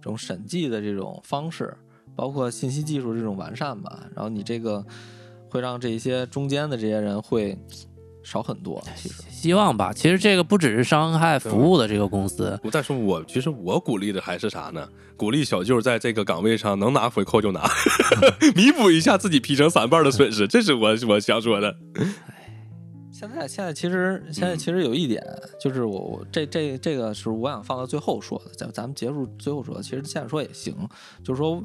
[0.01, 1.73] 这种审计的这种方式，
[2.15, 4.85] 包括信息技术这种完善吧，然后你这个
[5.49, 7.57] 会让这些中间的这些人会
[8.23, 8.83] 少很多。
[8.95, 14.87] 其实，希望吧，其实这个不只是伤害服务的这个公司，我但是我其实我鼓励的还是啥呢？
[15.15, 17.69] 鼓励小舅在这个岗位上能拿回扣就拿，
[18.55, 21.75] 弥补一下自己劈成三半的损失，这是我我想说的。
[23.21, 25.23] 现在现在其实现在其实有一点，
[25.59, 30.75] 就是我我这这这个是我想放到最后说的，咱咱们结束最后说，其实现在说也行，
[31.23, 31.63] 就是说，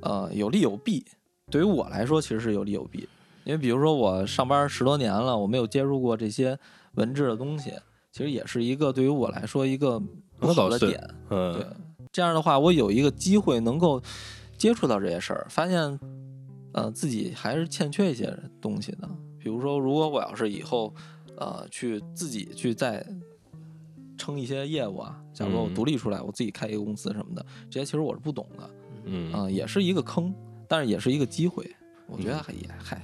[0.00, 1.04] 呃，有利有弊。
[1.50, 3.06] 对于我来说，其实是有利有弊，
[3.44, 6.58] 因为比如说我上班十多年了，我没有接触过这些
[6.94, 7.74] 文字的东西，
[8.10, 10.00] 其实也是一个对于我来说一个
[10.38, 10.98] 不好的点。
[11.28, 11.76] 对嗯，，
[12.10, 14.02] 这样的话，我有一个机会能够
[14.56, 16.00] 接触到这些事儿，发现，
[16.72, 19.06] 呃，自己还是欠缺一些东西的。
[19.46, 20.92] 比如说，如果我要是以后，
[21.36, 23.06] 呃，去自己去再
[24.18, 28.70] 撑一些业务啊，假如说我嗯独立出来，我自己开一个公司什么的，这些其实我是不懂的，
[29.04, 30.34] 嗯啊、也是一个坑，
[30.66, 31.64] 但是也是一个机会。
[32.08, 33.00] 我觉得还也还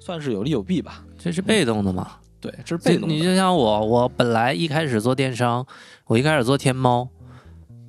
[0.00, 1.06] 算是有利有弊吧。
[1.16, 2.16] 这是被动的嘛。
[2.40, 3.14] 对，这是被动的。
[3.14, 5.64] 你就像我，我本来一开始做电商，
[6.06, 7.08] 我一开始做天猫，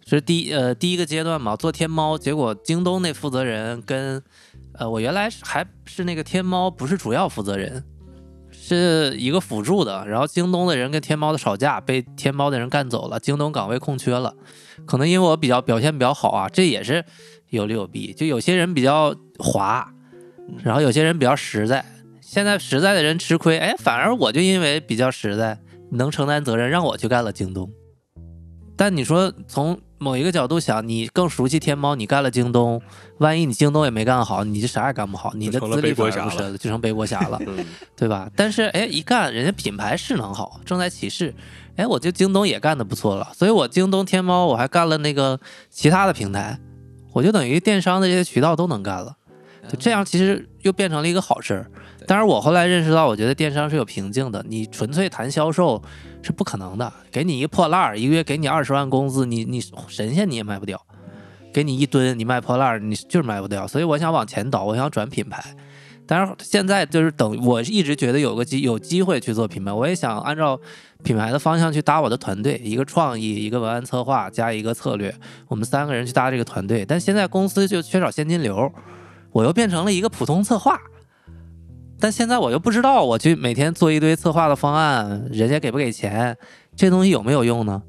[0.03, 4.21] 这是第一呃第一个阶段嘛，做天猫，结果京东那负责人跟
[4.77, 7.83] 呃我原来还是那个天猫不是主要负责人，
[8.51, 14.35] 是一个辅助的，然后京东的人跟天猫的吵架，被天猫的人干走了，京东岗位空缺了，
[14.85, 17.03] 可能因为我比较表现比较好啊，这也是
[17.49, 19.91] 有利有弊，就有些人比较滑，
[20.63, 21.83] 然后有些人比较实在。
[22.21, 25.59] 现在实在的人吃亏，哎，反而我就因为比较实在，
[25.91, 27.71] 能承担责任，让我去干了京东。
[28.75, 32.81] 但你说从某一个角度想，你更熟悉天猫，你干了京东，
[33.17, 38.29] 万一你京东也没干好，你就啥也干不好，你的资历不是了，就成背锅侠了， 嗯对吧？
[38.35, 41.33] 但是哎，一干人家品牌势能好，正在起势，
[41.75, 46.59] 哎，我就京东也干得不错了，所以我京东、天猫我还干了那个其他的平台，
[47.13, 49.15] 我就等于电商的这些渠道都能干了。
[49.67, 51.65] 就这样，其实又变成了一个好事儿。
[52.05, 54.45] 当然，我后来认识到，我觉得电商是有瓶颈的。
[54.47, 55.81] 你纯粹谈销售
[56.21, 56.91] 是不可能的。
[57.11, 60.79] 给你一个破烂儿，一个月给你二十万工资，你你神仙你也卖不掉。
[61.53, 63.65] 给你一吨，你卖破烂儿，你就是卖不掉。
[63.65, 65.43] 所以我想往前倒，我想转品牌。
[66.05, 70.57] 当然，现在就是等我一直觉得有个机有机会去做品牌，我也想按照
[71.03, 75.13] 品牌的方向去搭我的团队，一个创意，一个文案策划，加一个策略，
[75.47, 76.85] 我们三个人去搭这个团队。
[76.85, 78.71] 但现在公司就缺少现金流，
[79.37, 80.79] 我又变成了一个普通策划。
[81.99, 86.35] 但现在我又不知道，我去每天做一堆策划的方案，人家给不给钱，
[86.75, 87.83] 这东西有没有用呢？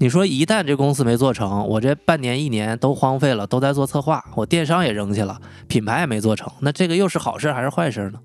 [0.00, 8.18] 你说一旦这公司没做成，我这半年一年都荒废了，都在做策划，我电商也扔去了，品牌也没做成，那这个又是好事还是坏事呢？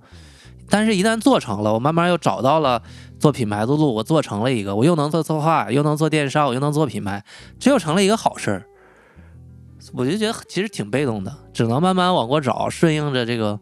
[0.72, 2.82] 但是，一旦做成了，我慢慢又找到了
[3.20, 7.24] 做品牌的路，我做成了一个，我又能做策划，又能做电商，我又能做品牌，
[7.60, 8.64] 这又成了一个好事。
[9.94, 13.60] 我就觉得其实挺被动的，只能慢慢往过找，顺应着这个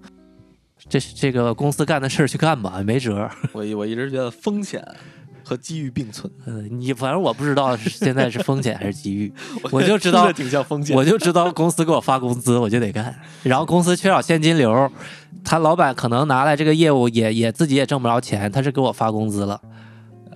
[0.89, 3.29] 这这个公司干的事儿去干吧，没辙。
[3.53, 4.85] 我我一直觉得风险
[5.43, 9.33] 和机遇并存，嗯， 你反正我不知道是现在是风险还是机遇，
[9.71, 10.95] 我就知道挺像风险。
[10.95, 13.15] 我就知道公司给我发工资，我就得干。
[13.43, 14.91] 然后公司缺少现金流，
[15.43, 19.61] 他老板可能拿来这个业务也也自己也挣不着钱，他是给我发工资了，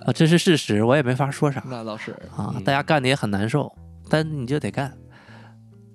[0.06, 2.52] 啊，这是事实，我也没法说啥那倒是，啊。
[2.54, 3.70] 嗯大家干的也很难受，
[4.08, 4.90] 但你就得干。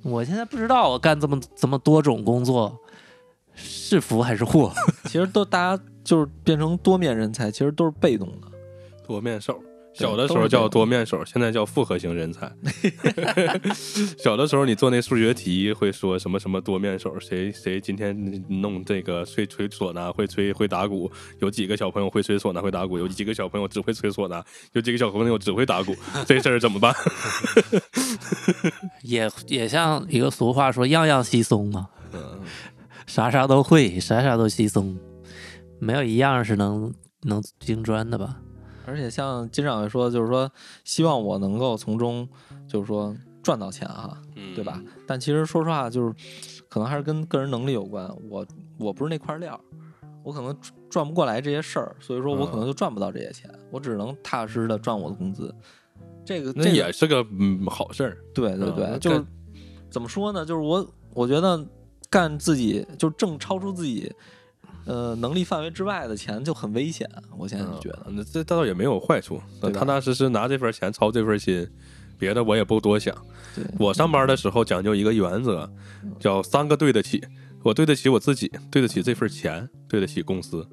[0.04, 2.80] 我现在不知道我干这么这么多种工作
[3.54, 4.72] 是福还是祸。
[5.06, 8.48] 其实都大家就是变成多面人才，其实都是被动的。
[9.06, 9.62] 多面手。
[9.98, 12.52] 对小的时候叫多面手，现在叫复合型人才。
[14.18, 18.16] 小的时候你做那数学题会说什么什么多面手，谁谁今天
[18.62, 25.96] 弄这个吹吹唢呐会吹会打鼓，有几个小朋友会吹唢呐会打鼓，有几个小朋友只会吹唢呐，有几个小朋友只会打鼓，
[26.28, 26.94] 这事儿怎么办？
[29.04, 32.40] 也也像一个俗话说“样样稀松”嘛，嗯，
[33.08, 34.98] 啥啥都会，啥啥都稀松，
[35.80, 38.38] 没有一样是能能精专的吧？
[38.88, 40.50] 而且像金掌柜说，就是说
[40.86, 42.28] 希望我能够从中
[42.68, 44.18] 就是说赚到钱哈，
[44.56, 44.82] 对吧？
[45.06, 46.14] 但其实说实话，就是
[46.70, 48.10] 可能还是跟个人能力有关。
[48.30, 48.46] 我
[48.80, 49.60] 我不是那块料，
[50.24, 50.56] 我可能
[50.90, 55.54] 赚不过来这些事儿，所以说我可能就赚不到这些钱，我只能踏踏实实的赚我的工资。
[56.26, 58.18] 这个那这个也是个嗯好事儿。
[58.34, 59.24] 对对对，嗯就是
[59.90, 60.46] 怎么说呢？
[60.46, 61.66] 就是我我觉得
[62.10, 64.14] 干自己就是挣超出自己
[64.88, 67.08] 呃能力范围之外的钱就很危险。
[67.38, 69.40] 我现在就觉得，嗯那这倒也没有坏处，
[69.74, 71.68] 踏踏实实拿这份钱操这份心，
[72.18, 73.16] 别的我也不多想。
[73.78, 75.70] 我上班的时候讲究一个原则，
[76.20, 77.24] 叫三个对得起，
[77.64, 80.68] 我对得起我自己，对得起这份钱，对得起公司，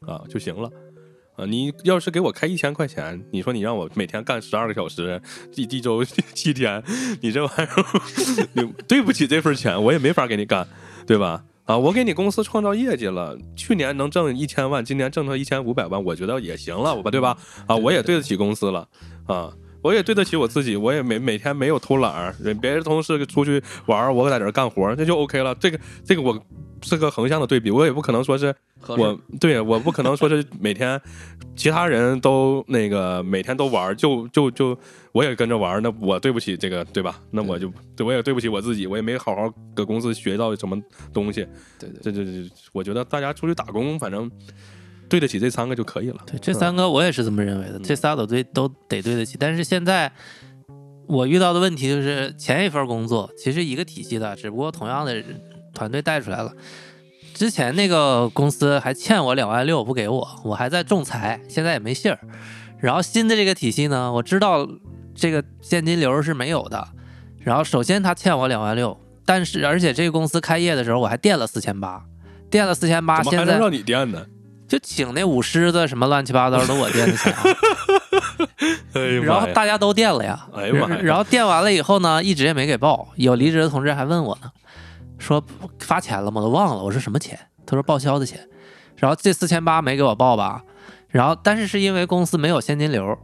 [0.00, 0.70] 啊就行了。
[1.36, 5.20] 啊，你要是给我开一千块钱，你说你让我每天干十二个小时，
[5.54, 6.82] 一一周七天，
[7.20, 7.84] 你这玩意儿，
[8.54, 10.66] 你对不起这份钱，我也没法给你干，
[11.06, 11.44] 对吧？
[11.66, 17.36] 啊，我给你公司创造业绩了，去年能挣一千万，今年挣到一千五百万，我觉得也行了，吧，对吧？
[17.66, 18.86] 啊，我也对得起公司了，
[19.26, 19.52] 啊，
[19.82, 25.52] 我也对得起我自己，我也每每天没有偷懒儿，人别的同事出去玩儿，我在这儿干活儿，这就 OK 了。
[25.56, 26.40] 这个这个我
[26.82, 28.54] 是个横向的对比，我也不可能说是
[28.86, 31.00] 我对我不可能说是每天
[31.54, 34.78] 其他人都那个每天都玩，就就就
[35.12, 37.20] 我也跟着玩，那我对不起这个对吧？
[37.30, 40.80] 那我就对我也对不起我自己，我也没好好搁公司学到什么
[41.12, 41.46] 东西。
[41.78, 44.30] 对对这这这，我觉得大家出去打工，反正
[45.08, 46.18] 对得起这三个就可以了。
[46.26, 49.36] 对，这三个我也是这么认为的，这仨都对都得对得起。
[49.38, 50.12] 但是现在
[51.06, 55.24] 我遇到的问题就是，前一份工作其实一个体系的，只不过同样的人
[55.76, 56.50] 团队带出来了。
[57.34, 62.18] 之前那个公司还欠我两万六不给我，我还在仲裁，现在也没信儿。
[62.80, 64.66] 然后新的这个体系呢，我知道
[65.14, 66.88] 这个现金流是没有的。
[67.40, 72.02] 然后首先他欠我两万六，但是而且这个公司开业的时候我还垫了四千八，
[72.50, 74.26] 垫了四千八，现在怎么还让你垫呢？
[74.66, 77.32] 就请那舞狮子什么乱七八糟的我垫的钱
[79.22, 79.46] 然后！
[79.52, 84.50] 大家都垫了呀，哎呀妈呀然后垫完了以后呢，一直也没给报，有离职的同志还问我呢，
[85.18, 85.42] 说
[85.78, 86.40] 发钱了吗？
[86.40, 87.38] 我都忘了，我说什么钱？
[87.64, 88.40] 他说报销的钱，
[88.96, 90.62] 然后这四千八没给我报吧，
[91.08, 93.18] 然后但是是因为公司没有现金流，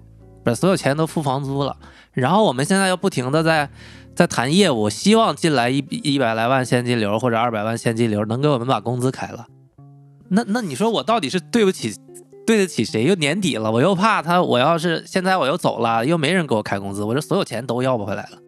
[0.45, 1.77] 把所有钱都付房租了，
[2.13, 3.71] 然后我们现在又不停的在。
[4.15, 9.47] 在谈业务，希望进来一一百来万现金流或者二百万现金流，能给我们把工资开了。
[10.29, 11.95] 那那你说我到底是对不起
[12.47, 13.05] 对得起谁？
[13.05, 18.39] 又年底了，我又怕他，我要是现在我又走了，又没人给我开工资，我这所有钱都要不回来了，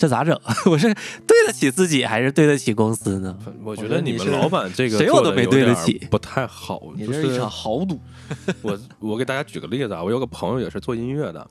[0.00, 0.34] 这咋整？
[0.64, 0.86] 我是
[1.26, 3.38] 对得起自己还是对得起公司呢？
[3.62, 6.80] 我觉觉得你们老板这个谁我都没对得起不太好。
[6.96, 8.00] 你这是一场豪赌。
[8.62, 11.46] 我我给大家举个例子啊，我有个朋友也是做音乐的，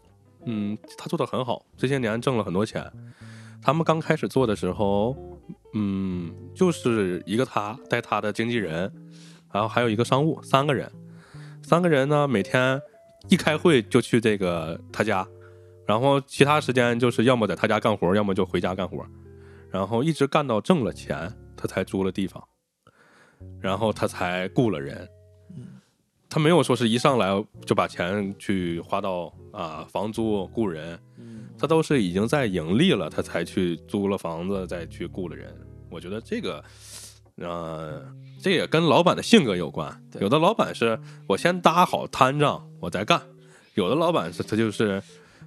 [0.46, 2.84] 嗯，他做的很好，这些年挣了很多钱。
[3.62, 5.16] 他们刚开始做的时候，
[5.76, 8.92] 嗯，就是一个他带他的经纪人，
[9.54, 10.92] 然后还有一个商务，三个人。
[11.62, 12.82] 三个人呢，每天
[13.28, 15.28] 一开会就去这个他家，
[15.90, 19.04] 然后其他时间就是要么在他家干活，要么就回家干活，
[19.72, 22.48] 然后一直干到挣了钱，他才租了地方，
[23.60, 25.10] 然后他才雇了人。
[26.30, 31.00] 他没有说是一上来就把钱去花到啊房租雇人，
[31.58, 35.52] 他都是已经在盈利了，他才去租了房子，再去雇了人。
[35.90, 36.64] 我觉得这个，
[37.38, 38.06] 呃，
[38.40, 40.04] 这也跟老板的性格有关。
[40.22, 43.20] 有的老板是我先搭好摊账，我再干；
[43.74, 45.02] 有的老板是他就是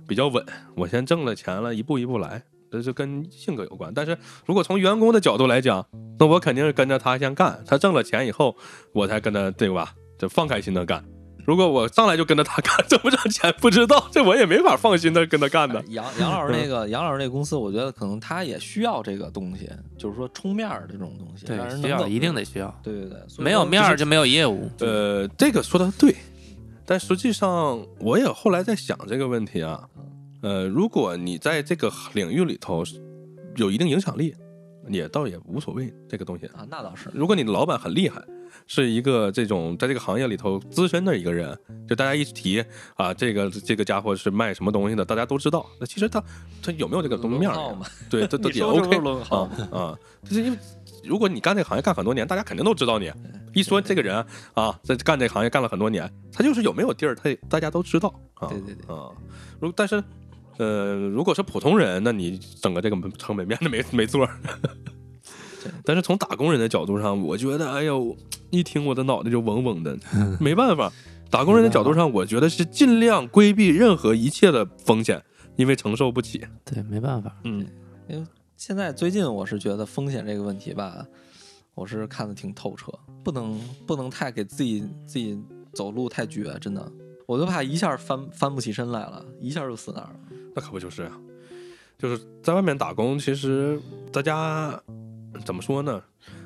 [0.07, 0.45] 比较稳，
[0.77, 3.93] 我先挣了钱了，一步一步来，这是跟性格有关。
[3.95, 5.87] 但是如果从员工的角度来讲，
[6.19, 8.57] 那我肯定是跟着他先干，他挣了钱以后，
[8.93, 9.95] 我才跟他对吧？
[10.19, 11.05] 就放开心的干。
[11.45, 15.83] 如果我上来就跟着他干，挣不挣钱不知道，这我也没法放心的跟他干的。
[15.91, 24.71] 杨杨老师那个杨老师那公司，我觉得可能他也需要这个东西，就是说冲面儿这种东西，对需要一定得需要，对对对，没有面儿就没有业务。
[24.79, 26.15] 呃，这个说的对，
[26.93, 29.89] 但实际上我也后来在想这个问题啊，
[30.43, 32.85] 呃，如果你在这个领域里头
[33.57, 34.35] 有一定影响力，
[34.91, 36.45] 也倒也无所谓这个东西。
[36.49, 38.23] 啊，那倒是，如果你的老板很厉害，
[38.67, 42.63] 是一个这种在这个行业里头资深的一个人，就大家一提
[42.97, 45.65] 啊，这个这个家伙是卖什么东西的，大家都知道。
[45.81, 46.23] 那其实他
[46.63, 47.77] 他有没有这个东面儿
[48.11, 48.99] 对， 这都也 OK
[49.31, 50.59] 啊啊，就是因为
[51.05, 53.11] 如果你干这个行业干很多年，大家肯定都知道你。
[53.55, 54.25] 一说这个人
[54.55, 58.49] 啊，在干这个行业干了很多年，他就是有没有地儿，他大家都知道啊。
[58.49, 59.11] 对对对啊，
[59.61, 60.03] 如但是
[60.59, 64.39] 呃，如果是普通人，那你整个这个成本面的没 没错儿。
[65.85, 68.17] 但是从打工人的角度上，我觉得，哎呦，
[68.51, 69.97] 一听我的脑袋就嗡嗡的，
[70.41, 70.93] 没办法。
[71.31, 75.23] 打工人的角度上，我觉得是尽量规避任何一切的风险，
[75.57, 76.45] 因为承受不起。
[76.65, 77.35] 对，没办法。
[77.45, 77.67] 嗯，
[78.65, 81.05] 现在最近我是觉得风险这个问题吧，
[81.75, 82.93] 我是看得挺透彻，
[83.25, 83.59] 不能
[83.89, 85.37] 不能太给自己自己
[85.75, 86.93] 走路太绝，真的，
[87.27, 90.21] 我就怕一下翻翻不起身来了，一下就死那儿了。
[90.55, 91.21] 那可不就是啊，
[91.99, 93.81] 就是在外面打工，其实
[94.13, 94.81] 大家
[95.45, 96.01] 怎么说呢？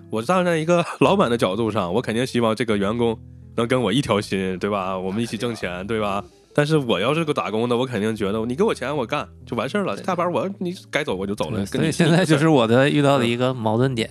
[0.09, 3.21] 我站在一个老板的角度上，我肯定希望这个员工
[3.57, 4.99] 能跟我一条心，对吧？
[4.99, 6.25] 我们一起挣钱，对吧？
[6.57, 11.67] 但是我要是个打工的，我肯定觉得你给我钱我干就完事儿了，下班我你该走我就走了。
[11.67, 14.11] 所以现 在就是我的遇到的一个矛盾点，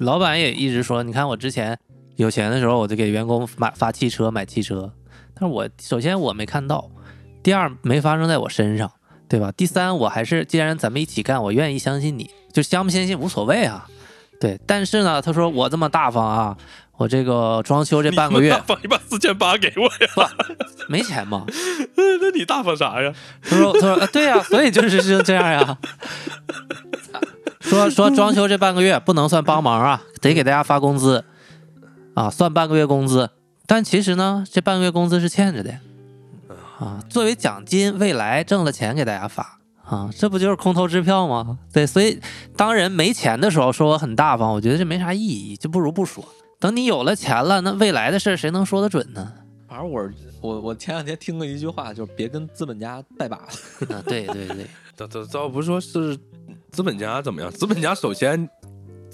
[0.00, 1.78] 老板也一直说，你看我之前
[2.16, 4.92] 有钱的时候，我就给员工买发汽车买汽车，
[5.32, 6.90] 但是我首先我没看到，
[7.42, 8.92] 第二没发生在我身上，
[9.26, 9.50] 对吧？
[9.52, 13.88] 第三我还是既然咱们一起干，我愿意相信你，就相不相信无所谓啊，
[14.38, 14.60] 对。
[14.66, 16.58] 但是呢，他说我这么大方啊，
[16.98, 20.30] 我这个装修这半个月放你把四千八给我呀？
[20.88, 21.46] 没钱嘛，
[21.96, 23.12] 那你大方啥呀？
[23.40, 25.78] 他说：“他说，啊对呀、所以就是是这样呀。
[27.60, 31.24] 说说装修这半个月不能算帮忙啊，得给大家发工资
[32.14, 33.30] 啊，算半个月工资。
[33.66, 35.78] 但其实呢，这半个月工资是欠着的
[36.80, 41.58] 啊，作为奖金，未来挣了钱给大家发啊，这不就是空头支票吗？
[41.72, 42.18] 对，所以
[42.56, 46.26] 当人没钱的时候说我很大方，我觉得这没啥意义，就不如不说。
[46.60, 49.32] 等你有了钱了，那未来的事儿谁能说得准呢？
[49.68, 53.84] 反正我我我前两天听过一句话，就是别跟资本家拜把子。
[53.92, 56.18] 啊，对对对，倒倒倒不是说是
[56.70, 58.48] 资本家怎么样，资本家首先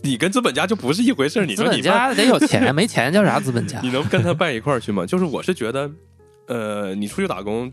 [0.03, 1.45] 你跟资本家就不是一回事儿。
[1.47, 3.81] 你资本说你拜家得有钱， 没钱叫啥资本家？
[3.83, 5.05] 你能跟他拜一块儿去吗？
[5.05, 5.91] 就是我是觉得，
[6.47, 7.71] 呃，你出去打工，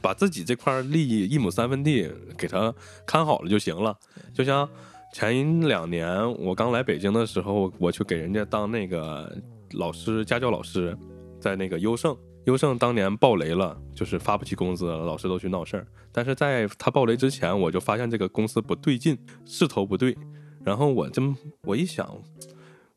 [0.00, 2.74] 把自己这块利益一亩三分地给他
[3.06, 3.96] 看好了就行了。
[4.34, 4.68] 就像
[5.12, 6.08] 前两年
[6.40, 9.34] 我刚来北京的时候，我去给人家当那个
[9.72, 10.96] 老师，家教老师，
[11.40, 12.16] 在那个优胜。
[12.44, 15.86] 优胜当年爆雷了，就是发不起工资，老师都去闹事儿。
[16.12, 20.16] 但是在他爆雷之前，我就发现这个公司不对劲，势头不对。
[20.64, 22.08] 然后我这么我一想，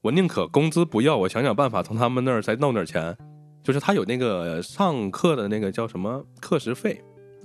[0.01, 3.17] 我宁可工资不要，我想想办法从他们那儿再弄点钱。
[3.63, 7.01] 就是他有那个上课的那个叫什么课时费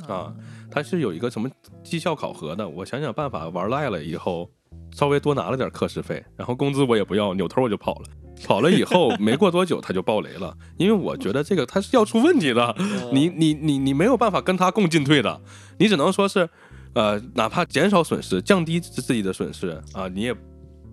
[0.08, 0.34] 啊，
[0.70, 1.48] 他是有一个什么
[1.82, 2.68] 绩效考核的。
[2.68, 4.50] 我想想办法玩赖了以后，
[4.92, 8.08] 稍微多拿了点课时费，然后工资我也不要，扭头我就跑了。
[8.44, 12.76] 跑了以后没过多久他就爆雷了，因为我觉得这个他是要出问题的，
[13.12, 15.40] 你你你你没有办法跟他共进退的，
[15.78, 16.50] 你只能说是，
[16.94, 20.34] 呃，哪怕减少损失，降低自己的损失啊，你也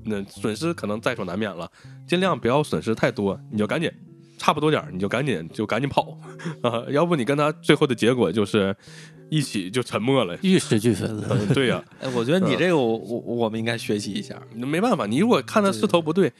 [0.03, 1.69] 那损失可能在所难免了，
[2.07, 3.91] 尽量不要损失太多，你就赶紧
[4.41, 6.17] 差不多点儿，你就赶紧就赶紧跑
[6.63, 8.75] 啊，要不你跟他最后的结果就是
[9.29, 10.35] 一起就沉默了。
[10.41, 11.27] 玉石俱焚了。
[11.29, 14.41] 嗯，对呀、 哎，我觉得你这个我我我们应该学习一下。
[14.55, 16.33] 你没办法，你如果看他势头不对，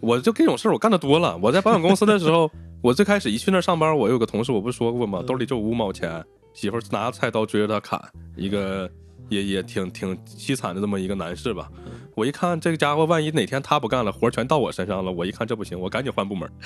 [0.00, 1.38] 我就这种事儿我干的多了。
[1.40, 2.50] 我在保险公司的时候，
[2.82, 5.22] 我最开始一去那儿上班，我有个同事，我不是说过吗？
[5.24, 8.02] 兜里就五毛钱，媳妇儿拿菜刀追着他砍，
[8.36, 8.90] 一个
[9.28, 11.68] 也也挺挺凄惨的这么一个男士吧。
[12.14, 16.48] 我一看这个家伙，万一哪天他不干了，活儿全到我身上了，我一看这不行，我赶紧换部门。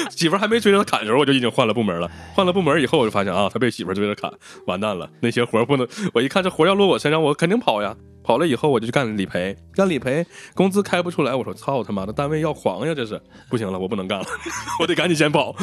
[0.10, 2.10] 媳妇儿还没追着他砍的时候，我就已经换了部门了。
[2.34, 4.32] 换了部门以后，我就发现啊，他被媳妇追着砍，
[4.66, 5.86] 完蛋了，那些活儿不能。
[6.14, 7.96] 我一看这活儿要落我身上，我肯定跑呀。
[8.22, 11.34] 跑了以后，我就去干理赔，干理赔，工资开不出来。
[11.34, 14.26] 我说操他妈的，单位要黄呀，这是不行了，我不能干了，
[14.80, 15.54] 我得赶紧先跑。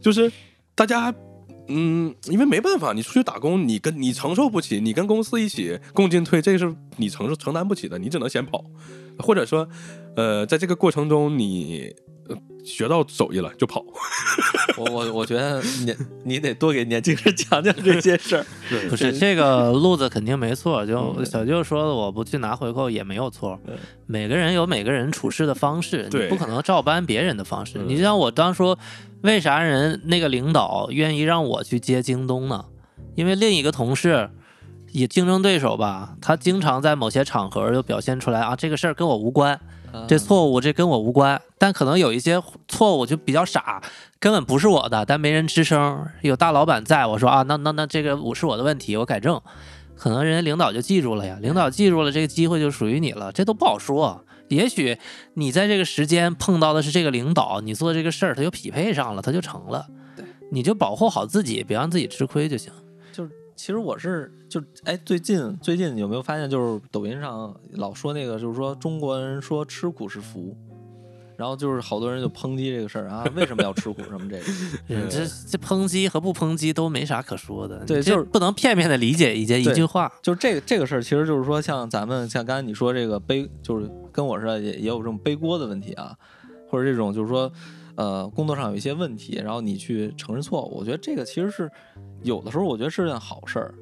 [0.00, 0.30] 就是
[0.74, 1.12] 大家，
[1.68, 8.64] 嗯，因为没办法，你出去打工，你跟你承受不起，你跟公司一起共进退，这是你承受承担不起的，你只能先跑，
[9.18, 9.68] 或者说，
[10.14, 11.94] 呃，在这个过程中你
[12.64, 13.84] 学到手艺了就跑。
[14.76, 18.44] 我我我觉得你你得多给年轻人讲讲这些事儿。
[18.90, 23.74] 不是这个路子肯定没错，就嗯小舅说的，我不去拿回扣也没有错嗯。
[24.06, 27.78] 每个人有每个人处事的方式，你对不可能照搬别人的方式。
[27.78, 28.76] 嗯你就像我当初，
[29.22, 32.64] 为啥人那个领导愿意让我去接京东呢？
[33.14, 34.30] 因为另一个同事。
[34.92, 39.60] 也竞争对手吧，他经常在某些场合就表现出来啊，这个事儿跟我无关，啊
[40.08, 43.82] 这错误这跟我无关，但可能有一些错误就比较傻，
[44.18, 46.06] 根本不是我的，但没人吱声。
[46.22, 49.40] 有大老板在，我说啊，那那那这个我是我的问题，我改正，
[49.96, 54.24] 可能人家领导就记住了呀，领导记住了，这个机会就属于你了，这都不好说。
[54.48, 54.96] 也许
[55.34, 59.86] 你在这个时间碰到的是这个领导，你做这个事儿他就匹配上了，他就成了。
[60.14, 62.72] 对，你就保护好自己，别让自己吃亏就行。
[63.56, 70.56] 就是其实我是就哎，最近最近有没有发现，就是抖音上老说那个，就是说中国人说吃苦是福，
[71.36, 74.44] 然后就是好多人就抨击这个事儿啊， 为什么要吃苦什么这个？
[74.88, 80.12] 嗯这这抨击和不抨击都没啥可说的，对就是不能片面的理解一件一句话。
[80.22, 86.16] 就是这个这个事儿，其实就是说，像咱们像刚才你说这个背，就是跟我似的，也也有这种背锅的问题啊，
[86.70, 87.50] 或者这种就是说，
[87.96, 91.70] 呃，工作上有一些问题，然后你去承认错误，我觉得这个其实是
[92.26, 93.74] 有的时候，我觉得是件好事儿。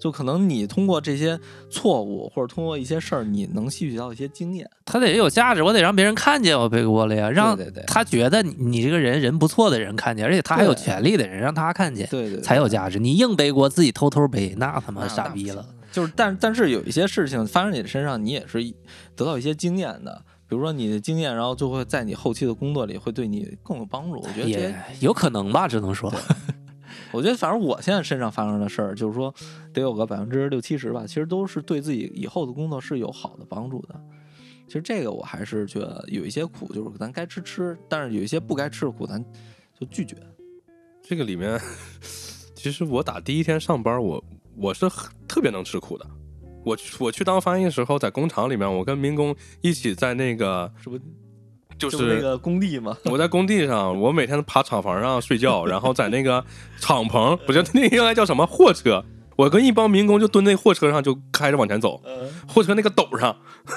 [0.00, 1.36] 就可能你通过这些
[1.68, 4.70] 错误，或者通过一些事儿，你能吸取到一些经验。
[4.84, 13.00] 他得有价值，我得让别人看见我背锅了呀，让他觉得你你这个人人不错的人看见，而且他还有权利的人让他看见，对对对才有价值。
[13.00, 15.66] 你硬背锅，自己偷偷背，那他妈傻逼了。。
[15.90, 18.62] 就是，但但是有一些事情发生你的身上，你也是
[19.16, 20.22] 得到一些经验的。
[20.46, 24.20] 比如说你的经验，然后就会在你后期的工作里会对你更有帮助。
[24.20, 26.12] 我觉得也有可能吧，只能说，
[27.12, 29.34] 我觉得反正我现在身上发生的事儿，就是说
[29.72, 34.00] 得有个百分之六七十吧，其实都是对自己以后的工作是有好的帮助的。
[34.66, 39.24] 其实这个我还是觉得有一些苦，就是咱该吃吃，但是有一些不该吃的苦，咱
[39.78, 40.16] 就拒绝。
[41.02, 41.58] 这个里面，
[42.54, 44.22] 其实我打第一天上班，我
[44.56, 44.86] 我是
[45.26, 46.06] 特别能吃苦的。
[46.64, 50.98] 我我去当翻译的时候，在工厂里面，我跟民工一起在那个是不
[51.78, 52.96] 就就是那个工地嘛？
[53.04, 56.44] 我在工地上，我每天爬厂房上睡觉，然后在那个
[56.80, 59.04] 敞篷，不是 那个应该叫什么货车，
[59.36, 63.36] 我跟一帮民工就蹲那货车上，就开着往前走，呃，货车那个斗上，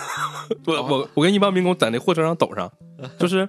[0.66, 2.72] 我我我跟一帮民工在那货车上斗上，
[3.20, 3.48] 就是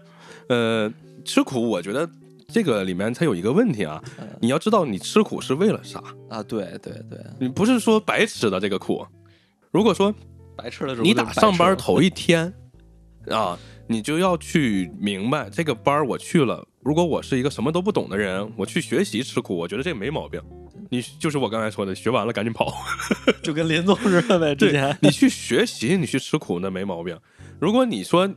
[0.48, 0.92] 呃
[1.24, 2.08] 吃苦，我觉得
[2.48, 4.02] 这个里面它有一个问题啊，
[4.40, 9.06] 你要知道你吃苦是为了啥，啊，对对对，你不是说白吃的这个苦。
[9.70, 10.14] 如果说
[10.54, 12.52] 白吃你打上班头一天
[13.30, 16.66] 啊，你就要去明白这个班儿我去了。
[16.80, 20.40] 如果我是一个什么都不懂的人，我去学习吃苦，我觉得这没毛病。
[20.90, 22.74] 你就是我刚才说的，学完了赶紧跑。
[23.42, 24.54] 就跟林总似的呗。
[24.56, 27.18] 之前你去学习，你去吃苦那没毛病。
[27.60, 28.28] 如果你说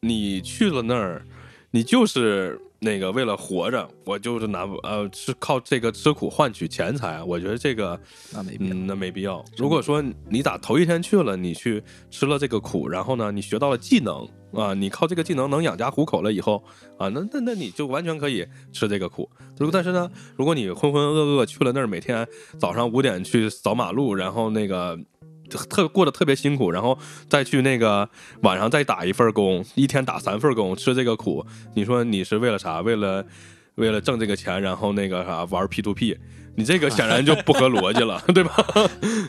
[0.00, 1.24] 你去了那儿，
[1.70, 7.98] 你就是那个为了活着，我就是拿呃是靠这个吃苦换取钱财，我觉得这个
[8.30, 8.74] 那没必要。
[8.74, 9.44] 嗯，那没必要。
[9.56, 16.62] 如果说你打头一天去了，你去吃了这个苦，然后呢，你学到了技能啊，你靠这个技能能养家糊口了以后
[16.98, 19.30] 啊，那那那你就完全可以吃这个苦。
[19.58, 22.28] 如果但是呢，如果你浑浑噩噩去了那儿，每天
[22.58, 24.98] 早上五点去扫马路，然后那个。
[25.58, 26.98] 特过得特别辛苦，然后
[27.28, 28.08] 再去那个
[28.42, 31.44] 晚上再打一份工，一天打三份工，吃这个苦，
[31.74, 32.80] 你说你是为了啥？
[32.80, 33.24] 为了
[33.76, 36.16] 为了挣这个钱，然后那个啥玩 P to P，
[36.56, 38.54] 你这个显然 就不合逻辑了，对吧？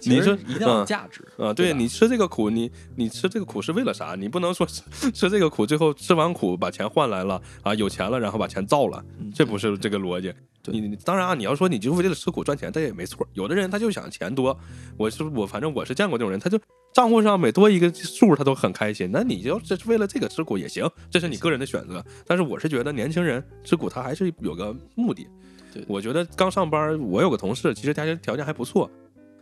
[0.03, 4.15] 你说一定要有嗯价值啊，对你吃这个苦，你你吃这个苦是为了啥？
[4.15, 10.28] 你不能说吃吃这个苦，最后吃完苦把钱换来了啊，有钱了，然后把钱造了，嗯这不是这个逻辑。
[10.28, 10.36] 对
[10.72, 13.28] 你你当然啊，你要说你就为了吃苦赚钱，这也没错。
[13.34, 14.57] 有的人他就想钱多，
[14.97, 16.59] 我是我反正我是见过这种人，他就
[16.93, 19.09] 账户上每多一个数他都很开心。
[19.11, 22.03] 那你要这是为了这个吃苦也行，这是你个人的选择。
[22.26, 25.28] 但是我是觉得年轻人吃苦他还是有个目的。
[25.74, 28.89] 对我觉得刚上班，我有个同事，其实家庭条件还不错，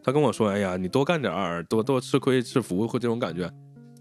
[0.04, 3.50] 他跟我说：“哎呀，你多干点儿，多多吃亏吃福，会这种感觉。”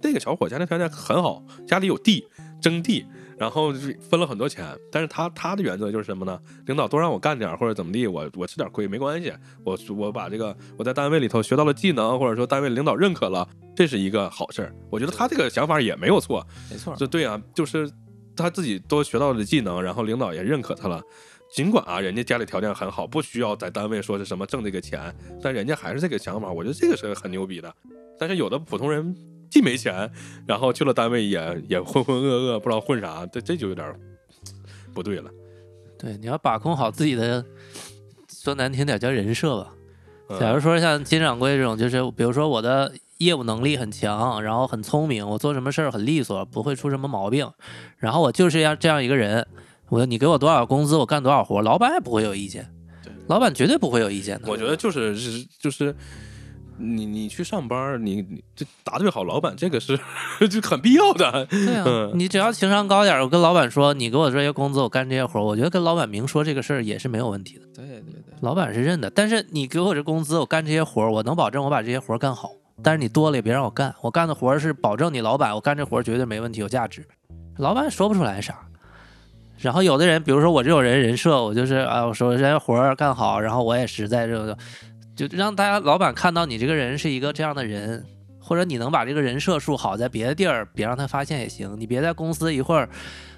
[0.02, 2.24] 那个小伙家庭条件很好，家里有地，
[2.60, 3.04] 征地，
[3.38, 4.66] 然后分了很多钱。
[4.90, 6.38] 但是他他的原则就是什么呢？
[6.66, 9.32] 领导多让我干点儿或者怎么地，我我吃点亏没关系。
[9.64, 14.74] 我我把这个我在单位里头学到了技能，或者说单位领导认可了，这是一个好事儿。
[14.90, 16.46] 我觉得他这个想法也没有错。
[16.70, 16.94] 没错。
[16.96, 17.90] 这对啊，就是
[18.36, 21.02] 他自己都学到了技能，然后领导也认可他了。
[21.54, 27.70] 尽管啊，人家家里条件很好，不需要在单位说是什么挣这个钱，但人家还是这个想法，我觉得这个是很牛逼的。
[28.18, 29.14] 但是有的普通人
[29.52, 30.10] 既没钱，
[30.46, 34.00] 然后去了单位也也浑浑噩噩，不知道混啥，这这就有点儿
[34.94, 35.30] 不对了。
[35.98, 37.44] 对，你要把控好自己的，
[38.30, 39.74] 说难听点叫人设吧。
[40.30, 47.46] 嗯假如说像金掌柜这种，就是比如说我的业务能力很强，然后很聪明，我做什么事儿很利索，不会出什么毛病，
[47.98, 49.46] 然后我就是要这样一个人，
[49.90, 52.66] 我你给我多少工资，我干多少活，老板也不会有意见，
[53.26, 54.48] 老板绝对不会有意见的。
[54.48, 55.94] 我觉得就是是就是。
[56.82, 59.98] 你你去上班，你你这答对好老板，这个是
[60.50, 61.46] 就很必要的。
[61.46, 69.08] 对啊，嗯你只要情商高点儿，我跟老板说，你给我这些工资，我干这些活儿，我觉得跟老板明说这个事儿也是没有问题的，对对对，老板是认的。
[69.08, 72.50] 但是你给我这工资，我干这些活儿，我能保证我把这些活儿干好。
[72.82, 77.06] 但是你多了也别让我干，我干的活儿是保证你老板，我干这活儿绝对没问题，有价值。
[77.58, 78.58] 老板说不出来啥。
[79.58, 84.58] 然后有的人，比如说我这种人人设，我就是啊，我说这些活儿干好，然后我也实在这个，
[85.14, 88.04] 就让大家老板看到你这个人是一个这样的人，
[88.40, 91.76] 或者你能把这个人设树好，在别的地儿别让他发现也行。
[91.78, 92.88] 你别在公司一会儿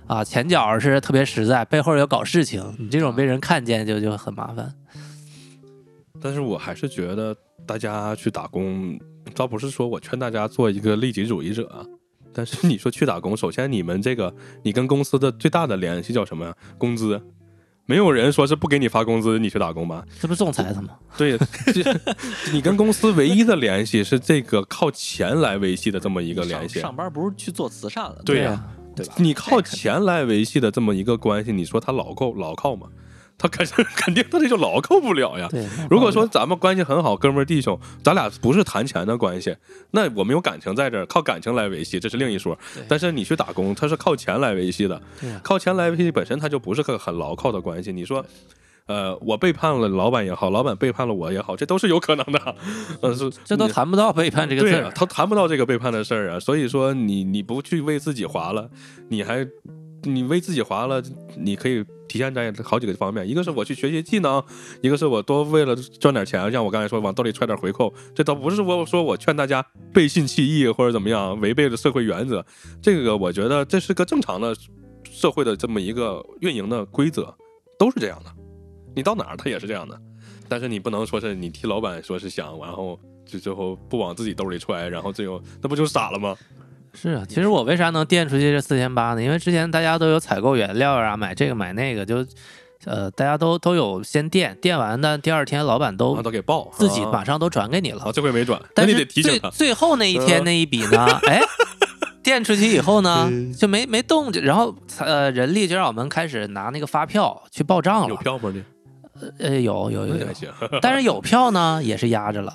[0.07, 4.73] 啊前脚是特别实在，背后又搞事情，你这种被人看见就就很麻烦。
[6.23, 8.99] 但是我还是觉得大家去打工，
[9.35, 11.85] 倒不是说我劝大家做一个利己主义者啊，
[12.33, 16.57] 但是你说去打工，首先你们这个你跟公司的最大的联系叫什么呀？
[16.79, 17.21] 工资。
[17.87, 20.05] 没有人说是不给你发工资，你去打工吧？
[20.21, 20.91] 这不是仲裁他吗？
[21.17, 21.39] 对，
[22.53, 26.75] 你跟公司唯一的联系是这个靠钱来维系的这么一个联系。
[26.81, 28.65] 上上班不是去做慈善的，对呀、呀、
[28.97, 29.15] 对吧？
[29.19, 32.89] 你靠钱来维系的这么一个关系，你说他牢靠牢靠吗？
[33.37, 33.67] 他肯
[33.97, 35.49] 肯定他这就牢靠不了呀。
[35.51, 35.67] 对。
[35.91, 39.57] 如果说咱们关系很好，哥们儿弟兄，咱俩不是谈钱的关系，
[39.91, 42.85] 那我们有感情在这儿，靠感情来维系，这是另一说对。
[42.89, 47.93] 但是你去打工，他是靠钱来维系的，对靠钱来维系本身他就不是个很牢靠的关系。
[47.93, 48.25] 你说，
[48.87, 52.57] 呃，我背叛了老板也好，老板背叛了我也好，这都是有可能的。
[53.01, 54.93] 呃，是这都谈不到背叛这个字儿对啊，。
[54.95, 56.39] 他谈不到这个背叛的事儿啊。
[56.41, 58.71] 所以说你你不去为自己划了，
[59.09, 59.47] 你还
[60.05, 61.03] 你为自己划了，
[61.37, 64.43] 你可以体现在好几个方面，一个是我去学习技能，
[64.81, 72.45] 一个是我多为了赚点钱，像我刚才说往兜里揣点回扣，这倒不是我说我劝大家背信弃义或者怎么样，违背了社会原则，
[72.81, 74.55] 这个我觉得这是个正常的
[75.11, 77.35] 社会的这么一个运营的规则，
[77.79, 78.31] 都是这样的。
[78.95, 80.01] 你到哪儿它也是这样的，
[80.49, 86.37] 但是你不能说是你替老板说是想，然后就最后不往自己兜里揣，然后最后那不就傻了吗？
[86.95, 89.23] 是啊，其实我为啥能垫出去这四千八呢？
[89.23, 92.25] 因为之前大家都有采购原料啊，买这个买那个，就
[92.85, 98.13] 呃大家都都有先垫，垫完呢，第二天老板都啊，都给报，自己啊马上都转给你了啊，。
[98.13, 99.51] 这回没转，但是最得提醒他。
[99.51, 101.41] 最后那一天嗯那一笔呢，哎，
[102.23, 103.29] 垫出去以后呢
[103.59, 108.09] 就没没动静，然后呃人力就让我们开始拿那个发票去报账了。
[108.09, 108.53] 有票吗？
[108.55, 108.63] 这
[109.39, 110.17] 呃有有有
[110.83, 112.53] 但是有票呢也是压着了。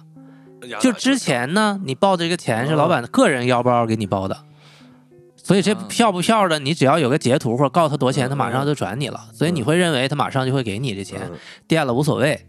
[0.79, 4.37] 就之前呢，你报这个钱是老板个人腰包给你报的，
[5.35, 11.37] 所以这啊票不票的，你只要有个截图或者告诉他多少钱，嗯他马上就转你了，所以你会认为他马上就会给你这钱，嗯
[11.67, 12.45] 垫了无所谓。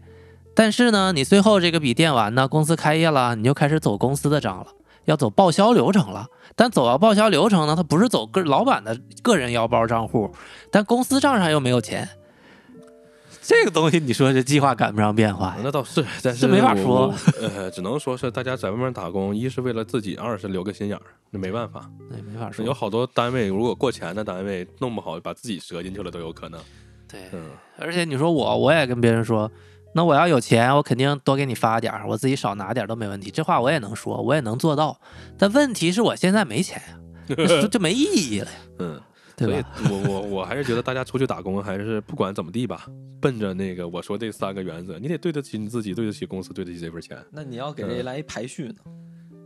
[0.53, 4.67] 但是呢，你最后这个笔垫完呢，公司开业了，你就开始走公司的账了，
[5.05, 6.27] 要走报销流程了。
[6.55, 10.29] 但走到报销流程呢，他不是走个老板的个人腰包账户，
[10.69, 12.09] 但公司账上又没有钱。
[13.51, 15.57] 这个东西，你说这计划赶不上变化？
[15.61, 21.89] 那倒是，但是这没法说呃，只能说是大家在外面打工，一是为了自己，二是留个心眼儿，那没办法。
[22.09, 22.65] 那没法说。
[22.65, 26.57] 有好多单位，如果过钱的单位弄不好，把自己折进去了都有可能。
[27.09, 29.51] 对，嗯，而且你说我，我也跟别人说，
[29.93, 33.29] 那我要有钱，我肯定多给你发点儿，我自己少拿点儿都没问题。
[33.29, 34.97] 这话我也能说，我也能做到。
[35.37, 39.01] 但问题是我现在没钱呀、 那就没意义了呀，嗯，
[39.37, 39.63] 所以？
[39.89, 42.85] 我我我还是觉得大家出去打工，还是不管怎么地吧，
[43.19, 47.17] 奔着那个我说这三个原则，你得对得起你自己，对得起公司，对得起这份钱。
[47.31, 48.75] 那你要给这来一排序呢？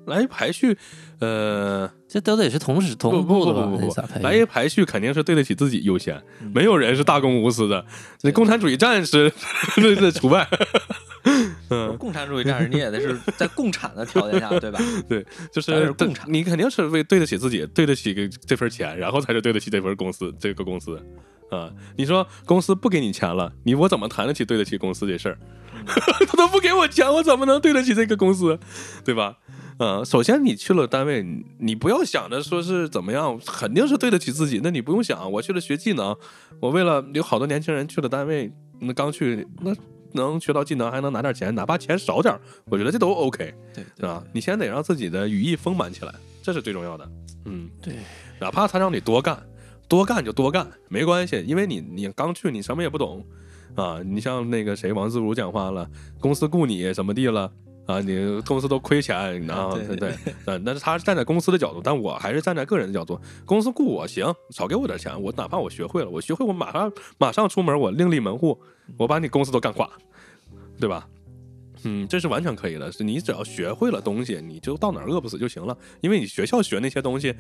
[0.07, 0.77] 来一排序，
[1.19, 3.65] 呃，这都得是同时同步的吧？
[3.65, 7.83] 不不不不来一排序肯定是对得起自己优先，嗯没有人是大公无私的，
[8.21, 9.33] 那共产主义战士
[9.77, 10.47] 这这除外。
[11.69, 14.79] 嗯，共产主义战士，你也得是 在共产的条件下，对吧？
[15.09, 21.01] 对就是共产你肯定是为对得起自己，对得起这份钱，然后才是对得起这份公司这个公司。
[21.51, 25.37] 啊，你说公司不给你钱了，你我怎么谈得起对得起公司这事儿？
[25.85, 28.59] 他都不给我钱，我怎么能对得起这个公司，
[29.03, 29.37] 对吧？
[29.77, 34.61] 嗯，首先你去了单位，你你不要想着说是怎么样，肯定是对得起自己。
[34.63, 36.15] 那你不用想，我去了学技能，
[36.61, 39.71] 我为了有好多年轻人去了单位，那刚去那
[40.15, 43.53] 能学到技能，还能拿点钱，哪怕钱少点，我觉得这都 OK。
[43.73, 44.23] 对对吧？
[44.33, 47.07] 你先得让自己的羽翼丰满起来，这是最重要的。
[47.45, 47.93] 嗯，对，
[48.39, 49.41] 哪怕他让你多干，
[49.87, 53.23] 多干就多干，没关系，因为你你刚去，你什么也不懂
[53.75, 53.99] 啊。
[54.03, 55.87] 你像那个谁王自如讲话了，
[56.19, 57.51] 公司雇你怎么地了？
[57.85, 63.21] 啊，你公司都亏钱，然后对对对，嗯，那是他站在公司的角度，但我还是站在个人的角度。
[63.45, 68.59] 公司雇我行，少给我点钱，我哪怕我学会了，我学会我马上马上出门，我另立门户，
[68.97, 69.89] 我把你公司都干垮，
[70.79, 71.07] 对吧？
[71.87, 72.91] 嗯，这是完全可以的。
[72.91, 75.77] 是你只要学会了东西，你就到哪儿饿不死就行了。
[76.01, 77.35] 因为你学校学那些东西，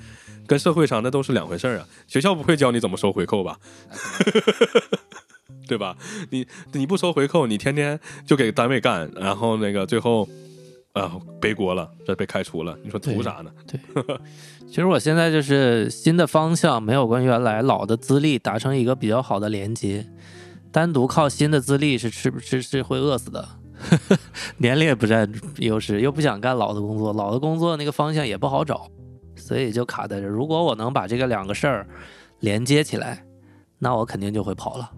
[0.45, 1.87] 跟社会上那都是两回事儿啊。
[2.05, 3.57] 学校不会教你怎么收回扣吧？
[5.67, 5.97] 对吧？
[6.29, 10.29] 你你不收回扣，你天天就给单位干，然后那个最后
[10.93, 13.51] 啊背锅了，这被开除了，你说图啥呢？
[13.65, 13.79] 对
[14.67, 20.05] 其实我现在就是新的方向没有跟原来老的资历达成一个比较好的连接，
[20.75, 23.47] 单独靠新的资历是吃不是是会饿死的，
[24.59, 28.91] 年龄也不占优势，又不想干老的工作，老的工作那个方向也不好找，
[29.37, 30.27] 所以就卡在这。
[30.27, 31.87] 如果我能把这个两个事儿
[32.41, 33.25] 连接起来，
[33.79, 34.91] 那我肯定就会跑了。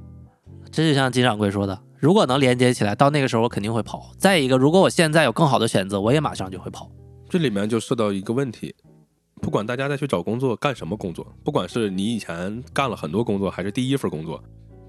[0.71, 4.11] 这就像金掌柜说的，如果能连接起来，到那个时候我肯定会跑。
[4.17, 6.89] 再一个，如果我现在有更好的选择，我也马上就会跑。
[7.29, 8.73] 这里面就涉到一个问题，
[9.43, 14.43] 不管大家再去找工作干什么工作，不管是你以前干了很多工作，还是第一份工作，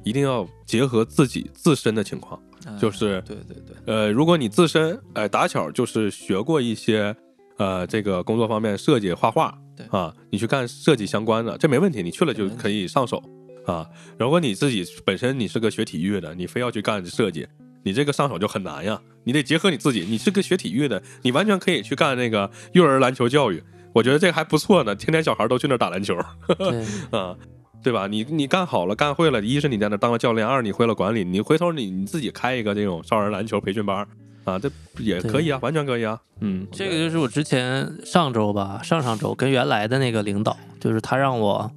[0.09, 2.41] 一定要结合自己自身的情况。
[2.79, 7.15] 就是对对对，呃，如果你自身哎打巧就是学过一些
[7.57, 13.23] 呃这个工作方面设计画画，对啊，你去干设计相关的，这没问题，你去了就可以上手
[13.65, 13.87] 啊。
[14.19, 17.47] 如果你自己本身你是个学体育的，你非要去干设计，
[17.85, 19.01] 你这个上手就很难呀。
[19.25, 23.63] 你得结合你自己，你是个学体育的，你完全可以去干那个幼儿篮球教育，
[23.95, 24.95] 我觉得这个还不错呢。
[24.95, 26.19] 天天小孩都去那儿打篮球，
[26.59, 26.85] 对，
[27.19, 27.37] 啊，
[27.83, 28.07] 对吧？
[28.07, 34.07] 你你干好了，干会了，一是你在那当了教练，二你会了管理，你回头你你自己开一个这种少儿篮球培训班
[34.45, 36.21] 啊，这也可以啊，完全可以啊。
[36.41, 41.71] 嗯，这个就是我之前上周吧，上上周跟原来的那个领导，就是他让我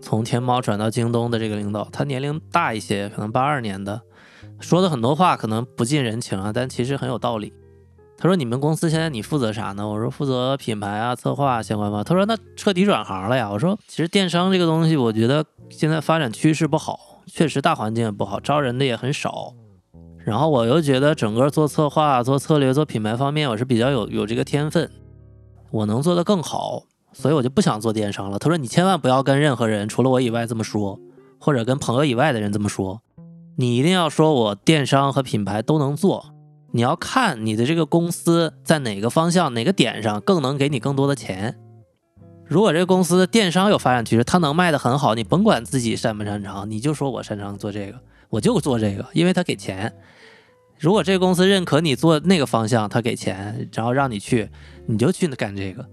[0.00, 4.00] 从天猫转到京东的这个领导，他年龄大一些，可能八二年的，
[4.60, 7.52] 说的很多话可能不近人情啊，但其实很有道理。
[8.20, 19.54] 他说：“你们公司现在你负责啥呢？”我说：“负责品牌啊、策划啊相关方。”他说：“那彻底转行了呀？”我说：“其实电商这个东西，我觉得现在发展趋势不好，确实大环境也不好，招人的也很少。
[20.24, 24.90] 然后我又觉得整个做策划、做策略、做品牌方面，我是比较有有这个天分，
[25.70, 28.38] 我能做得更好，所以我就不想做电商了。
[28.40, 30.98] 他说：“你千万不要跟任何人除了我以外这么说，
[31.38, 33.00] 或者跟朋友以外的人这么说，
[33.56, 36.34] 你一定要说我电商和品牌都能做。
[36.70, 41.56] 你要看你的这个公司在哪个方向、哪个点上更能给你更多的钱。
[42.44, 49.92] 如果这个公司电商有发展趋势，它能卖得很好，你甭管自己擅不擅长，你就说我擅长做这个，我就做这个，因为他给钱。
[50.78, 54.48] 如果这个公司认可你做那个方向，他给钱，然后让你去，
[54.86, 55.84] 你就去干这个。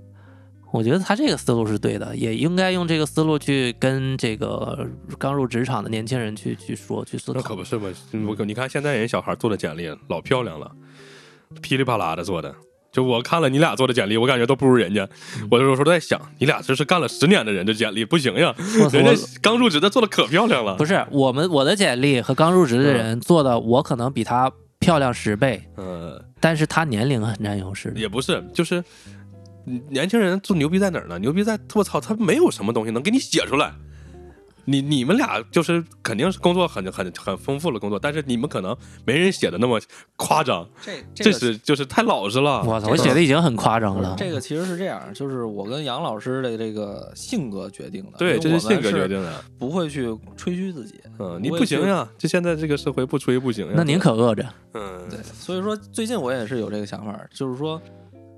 [0.75, 4.85] 我觉得他这个思路是对的，也应该用这个思路去跟这个
[5.17, 7.55] 刚入职场的年轻人去去说去思考那可。
[7.55, 7.89] 不是嘛，
[8.27, 10.69] 我你看现在人小孩做的简历老漂亮了，
[11.61, 12.53] 噼里啪啦的做的。
[12.91, 15.07] 就我看了你俩做的简历，我感觉都不如人家。
[15.49, 18.53] 我有时候在想，你俩这是干了十年的人的简历，不行呀，
[18.91, 20.75] 人家刚入职的做的可漂亮了。
[20.75, 27.93] 不是我们我的简历和刚入职的人做的，我可能比他漂亮十倍，嗯，但是他年龄很占优势。
[27.95, 29.14] 也不是，就是嗯
[29.89, 31.19] 年轻人做牛逼在哪儿呢？
[31.19, 33.73] 牛逼在我操，他没有什么东西能给你写出来。
[34.67, 39.79] 你你们俩就是肯定是工作很很很丰富的工作，但是你们可能没人写的那么
[40.15, 42.63] 夸张，这这个是就是太老实了。
[42.63, 44.15] 我操，我写的已经很夸张了。
[44.17, 48.17] 这个其实是这样，就是我跟杨老师的这个性格决定的。
[48.17, 49.45] 对，这是性格决定的。
[49.59, 50.99] 不会去吹嘘自己。
[51.19, 53.73] 嗯，你不行呀，就现在这个社会不吹不行呀。
[53.75, 54.43] 那您可饿着。
[54.73, 57.79] 嗯，对，所以说最近我也是有这个想法，就是说，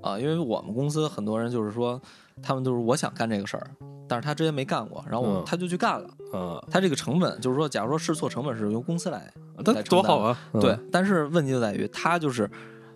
[0.02, 2.00] 啊、因为我们公司很多人就是说，
[2.42, 3.70] 他们都是我想干这个事儿，
[4.06, 6.08] 但是他之前没干过，然后我、嗯他就去干了。
[6.32, 9.32] 嗯，他这个成本就是说，假如说试错成本是由公司来，
[9.64, 10.38] 那多好啊！
[10.52, 12.48] 嗯对，，但是问题就在于他就是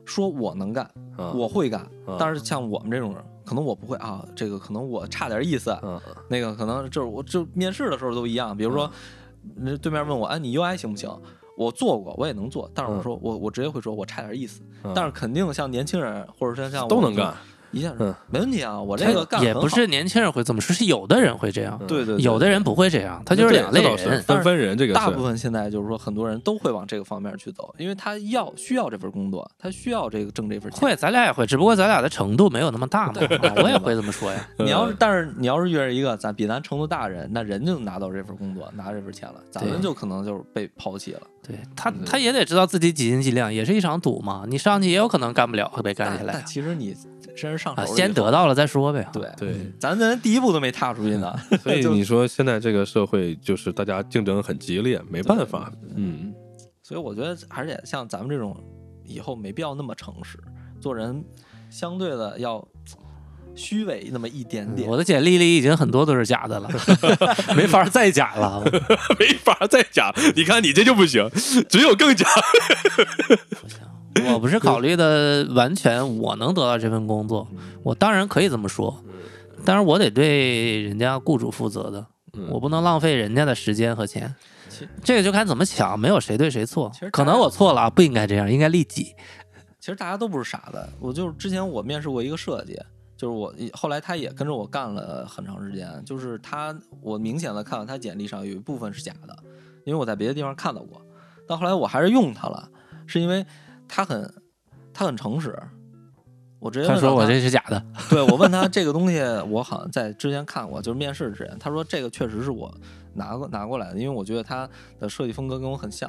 [0.04, 0.84] 说我能干，
[1.16, 8.90] 啊我会干，啊但是像我们这种人，可能我不会啊，这个可能我差点意思，啊那个可能就是我就面试的时候都一样，比如说，
[9.56, 11.10] 那对面问我，哎，你 UI 行不行？
[11.54, 13.02] 我做过，我也能做，但是我嗯。
[13.02, 17.36] 说我我直接会说我差点意思，啊但是肯定像年轻人或者说像我都能干，
[17.72, 24.22] 一下嗯没问题啊，我这个干也不是年轻人会这么说，是有的人会这样，对对对有的人不会这样，他就是两类人。
[24.22, 30.80] 分分人，这个是大部分现在就是说，很多人都会往这个方面去走，因为他要需要这份工作，他需要这个挣这份钱。
[30.80, 33.20] 会，咱俩也会，只不过咱俩的程度没有那么大嘛。
[33.20, 34.48] 啊我也会这么说呀。
[34.58, 41.20] 你要是，但是你要是遇着一个咱比咱程度大的人，那人就拿到这份工作，拿这份钱了，咱们就可能就是被抛弃了。
[41.46, 44.44] 对他，他也得知道自己几斤几两，也是一场赌嘛。
[44.46, 46.94] 你上去也有可能干不了，会被干下来其实你
[47.36, 49.08] 真是上手先得到了再说呗。
[49.12, 51.34] 对对，咱咱第一步都没踏出去呢。
[51.62, 56.32] 所以你说现在这个社会就是大家竞争很激烈，没办法，嗯，
[56.82, 58.56] 所以我觉得还是得像咱们这种，
[59.04, 60.38] 以后没必要那么诚实，
[60.80, 61.24] 做人
[61.70, 62.66] 相对的要
[63.54, 64.88] 虚伪那么一点点。
[64.88, 66.68] 我的简历里已经很多都是假的了，
[67.56, 68.62] 没法再假了。
[69.18, 70.10] 没法再假。
[70.34, 71.30] 你看你这就不行，
[71.68, 72.26] 只有更假。
[73.60, 73.78] 不行，
[74.32, 77.48] 我不是考虑的完全我能得到这份工作，
[77.82, 79.02] 我当然可以这么说，
[79.64, 84.34] 但是我得对人家雇主负责的，嗯我不能浪费人家的时间和钱。
[85.04, 86.90] 这个就看怎么抢，没有谁对谁错。
[87.12, 89.14] 可能我错了啊，不应该这样，应该利己。
[89.78, 92.78] 其实大家都不是傻子，我就是之前我面试过一个设计，
[93.16, 99.36] 就是我后来他也跟着我干了很长时间，就是他我明显的看到他简历上有一部分是假的，
[99.84, 101.00] 因为我在别的地方看到过，
[101.46, 102.68] 到后来我还是用他了，
[103.06, 103.44] 是因为
[103.94, 104.34] 他很
[104.94, 105.54] 他很诚实。
[106.58, 112.72] 我直接他说我这是假的，对我问他这个东西，我好像在之前看过，就是面试之前，他说这个确实是我
[113.14, 114.66] 拿过拿过来的，因为我觉得他
[114.98, 116.08] 的设计风格跟我很像。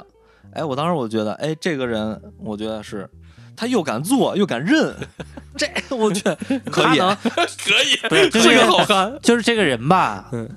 [0.52, 3.10] 哎，我当时我觉得，哎，这个人，我觉得是
[3.56, 4.94] 他又敢做又敢认，
[5.58, 5.66] 这
[5.96, 6.36] 我觉得
[6.70, 6.98] 可以。
[7.66, 9.18] 可以，不是 这个好看。
[9.20, 10.48] 就是这个人吧嗯，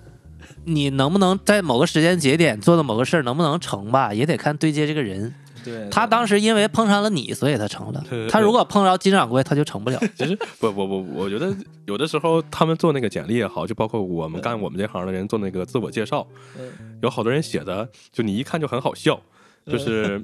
[0.66, 5.34] 你能不能在某个时间节点做的某个事儿能不能成吧，也得看对接这个人。
[5.68, 8.04] 对，他当时因为碰上了你，所以他成了。
[8.30, 10.00] 他如果碰着金掌柜，他就成不了。
[10.16, 11.54] 其实 不不不，我觉得
[11.86, 16.26] 有的时候他们做那个简历也好，就包括我们干我们这行的人做那个自我介绍，
[16.58, 19.22] 嗯有好多人写的，就你一看就很好笑，
[19.66, 20.24] 嗯就是。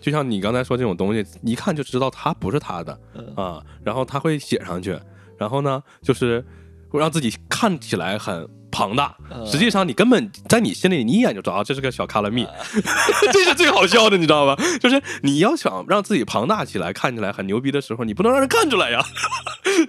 [0.00, 4.98] 就像你刚才说这种东西，一看就知道他不是他的嗯啊，然后他会写上去，
[5.38, 6.44] 然后呢，就是
[6.88, 12.44] 会让自己看起来很庞大，嗯实际上你根本在你心里，你一眼就知道啊这是个小卡拉蜜，
[13.32, 14.56] 这是最好笑的，你知道吧？
[14.80, 19.04] 就是你要想让自己庞大起来，看起来很牛逼的时候，你不能让人看出来呀。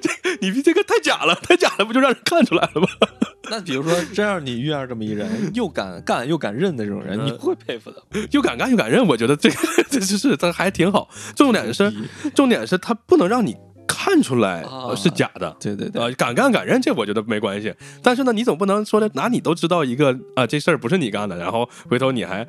[0.02, 0.10] 这
[0.42, 2.88] 你这个太假了，太假了，不就让人看出来了吗？
[3.50, 8.02] 那比如说，真让你遇上这么一人，又敢干又敢认的这种人，你不会佩服的。
[8.32, 9.56] 又敢干又敢认，我觉得这个
[9.90, 11.10] 这就是这还挺好。
[11.36, 11.94] 重点是，
[12.34, 13.56] 重点是他不能让你
[13.88, 14.64] 看出来
[14.96, 15.56] 是假的。
[15.60, 17.74] 对对对，呃，敢干敢认，这我觉得没关系。
[18.02, 22.46] 但是呢，你总不能说的，拿你都知道一个啊、这事儿不是你干的，然后回头你还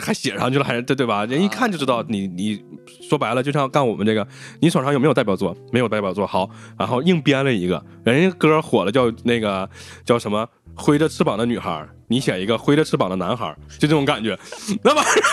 [0.00, 1.24] 还写上去了，还对对吧？
[1.26, 2.62] 人一看就知道你你
[3.08, 4.26] 说白了，就像干我们这个，
[4.60, 5.56] 你手上有没有代表作？
[5.72, 9.68] 没有代表作，好，然后硬编了一个，人家歌火了，叫那个
[10.04, 10.46] 叫什么？
[10.78, 14.38] 挥着翅膀的女孩，你写一个挥着翅膀的男孩，就这种感觉，
[14.84, 15.24] 那玩意儿。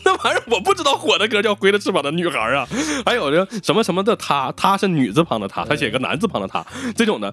[0.04, 2.66] 那玩意儿我不知道火的歌叫《挥着翅膀的女孩》啊，
[3.04, 6.64] 还有这什么什么的她，她是女字旁的她，她写个男字旁的她，
[6.96, 7.32] 这种的，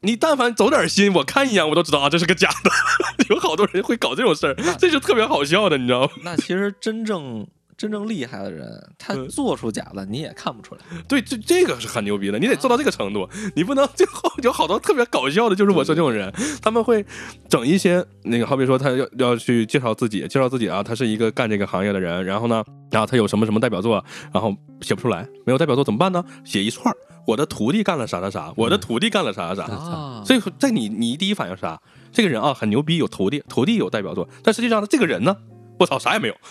[0.00, 2.70] 你但凡走点心，我看一眼我都知道啊，这是个假的。
[3.28, 6.08] 有好多人会搞这种事儿，这就特别好笑的，你知道吗？
[6.22, 7.46] 那其实真正
[7.76, 8.66] 真正厉害的人，
[8.98, 10.80] 他嗯做出假的你也看不出来。
[11.06, 17.04] 对，这这个是很牛逼的，你得做到这个程度，你不能最后有好多特别搞笑的，就是我说这种人，他们会
[17.48, 24.02] 整一些那个，好比说他要要去介绍自己，介绍自己啊，他是一个干这个行业的人，然后呢，然后他有什么什么代表作，
[24.32, 26.24] 然后写不出来，没有代表作怎么办呢？
[26.44, 26.96] 写一串儿，
[27.26, 31.78] 我的徒弟干了啥啥啥，我的徒弟干了啥啥啥，啊 所以在你你第一反应是啥？
[32.10, 35.36] 这个人啊很牛逼，有徒弟，徒弟有代表作，但实际上呢，这个人呢，
[35.78, 36.34] 我操，啥也没有。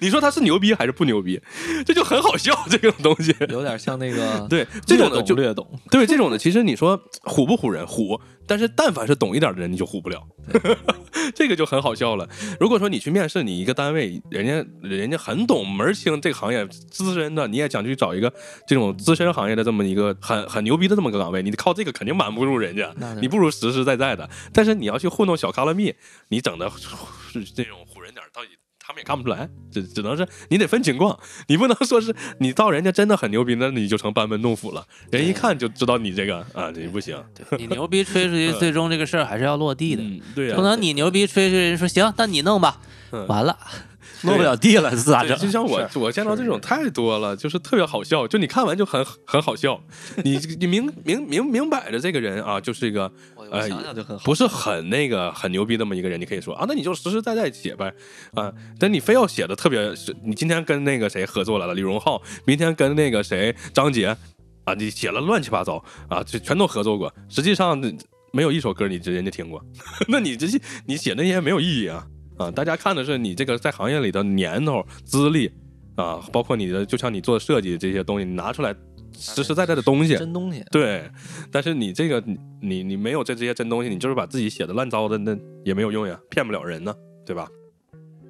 [0.00, 1.40] 你说他是牛逼还是不牛逼？
[1.84, 3.34] 这就很好笑，这种东西。
[3.48, 10.22] 有点像那个对这种的就略懂，对这种的，其实你说唬不唬人唬，但是但凡是懂一点的人，你就唬不了，
[11.34, 12.28] 这个就很好笑了。
[12.60, 18.32] 如果说你去面试你一个单位，人家人家很懂门清这个行业资深的，你也想去找一个
[18.66, 24.28] 这种资深行业的这么一个很很牛逼的这么个岗位，你靠这个肯定瞒不住人家，你不如实实在在的。
[24.52, 25.94] 但是你要去糊弄小卡拉蜜，
[26.28, 28.50] 你整的是这种唬人点，到底。
[28.84, 37.16] 他们也看不出来，只只能是你得分情况，你不能说是你到人家真的很牛逼，那你就成班门弄斧了，人一看就知道你这个啊，你不行。
[37.34, 40.02] 对 你牛逼吹出去，最终这个事儿还是要落地的。
[40.02, 40.48] 嗯，对。
[40.48, 42.80] 呀、不能你牛逼吹出去，人说行，那你弄吧，
[43.12, 43.26] 嗯。
[43.28, 43.56] 完了
[44.22, 45.38] 落不了地了，是咋对，整？
[45.38, 49.82] 就像我，我见到这种太多了，就是特别好笑，就你看完就很很好笑，
[50.22, 53.10] 你你明明明明摆着这个人啊，就是一个
[53.52, 54.24] 我哎我想想就很好。
[54.24, 57.92] 不是很那个很牛逼那么一个人，你可以说啊，那你就实实在在写呗
[58.34, 64.16] 啊，但你非要写的特别，是你今天跟那个谁合作来了，李荣浩，明天跟那个谁张杰
[64.64, 67.80] 啊，你写了乱七八糟啊，就全都合作过，实际上
[68.32, 69.62] 没有一首歌你人家听过，
[70.08, 72.06] 那你这些你写那些没有意义啊
[72.38, 72.50] 啊！
[72.50, 75.50] 大家看的是你这个在行业里的年头、资历
[75.96, 78.74] 啊，包括你的，就像你做设计这些东西，你拿出来
[79.14, 81.10] 实实在在的东西，真东西，对，
[81.50, 86.94] 但是你这个你你你没有这这些真东西，你就是把自己写的烂糟的，那也没有用呀，骗不了人呢，
[87.24, 87.48] 对吧？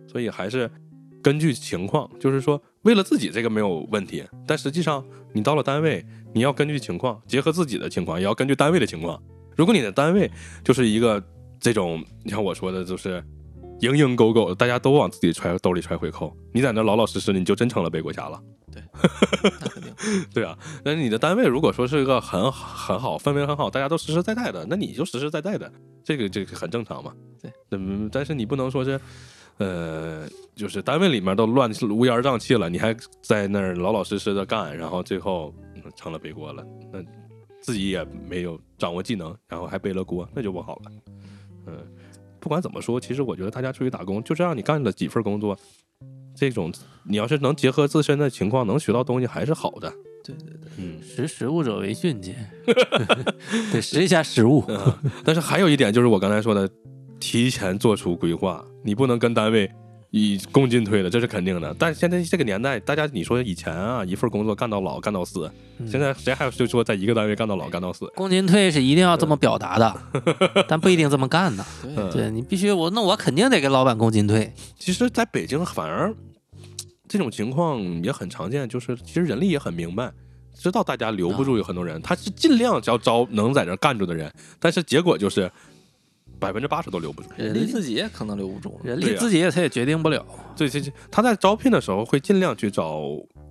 [0.07, 0.71] 所以还是
[1.23, 6.05] 根据情况，就是说为了自己这个没有问题，但实际上你到了单位，
[6.35, 9.23] 你要根据情况，结合自己的情况，也要根据单位的情况。
[9.57, 10.31] 如果你的单位
[10.65, 11.23] 就是一个
[11.61, 13.23] 这种，你像我说的，就是
[13.81, 18.43] 蝇营狗苟的，大家都往自己揣兜里揣回扣，你在那老老实实的，你就真成了背锅侠了。
[19.43, 19.93] 那肯定。
[20.33, 25.71] 对啊，但是你的单位如果说是一个很很好，氛围很好，大家都实实在在的，那你就实实在在的，
[26.05, 27.13] 这个这个很正常嘛。
[27.41, 29.01] 对，嗯，但是你不能说是，
[29.59, 37.03] 呃，就是单位里面都乱乌烟瘴气了，你还在那儿老老实实的干，然后最后嗯成了背锅了，那
[37.61, 40.93] 自己也没有掌握技能，然后还背了锅，那就不好了。
[41.67, 41.79] 嗯，
[42.41, 45.57] 不管怎么说，其实我觉得大家出去打工，就这样，你干了几份工作，
[46.43, 46.73] 这种
[47.05, 49.89] 你要是能结合自身的情况，能学到东西还是好的。
[50.25, 50.99] 对对对，嗯。
[51.01, 52.35] 识时务者为俊杰，
[53.73, 54.65] 得识一下时务。
[54.67, 54.93] 嗯，
[55.25, 56.69] 但是还有一点就是我刚才说的，
[57.21, 59.71] 提前做出规划，你不能跟单位
[60.11, 61.75] 以共进退的，这是肯定的。
[61.79, 68.07] 但是现在这个年代，大家你说以前啊，一份工作干到老干到死，嗯现在谁还就说在一个单位干到老干到死？
[68.15, 70.03] 共进退是一定要这么表达的，
[70.69, 71.65] 但不一定这么干的。
[71.83, 74.53] 对嗯对你必须我，那我肯定得跟老板共进退。
[74.79, 76.15] 其实在北京反而
[77.13, 80.11] 这种情况也很常见，就是其实人力也很明白。
[80.55, 85.51] 知道大家留不住有很多人，他是尽量要招能在这儿干住的人，但是结果就是
[86.39, 87.29] 百分之八十都留不住。
[87.37, 88.81] 人力自己也可能留不住。
[88.83, 90.25] 人力自己也他也决定不了。
[90.57, 93.03] 对，这这他在招聘的时候会尽量去找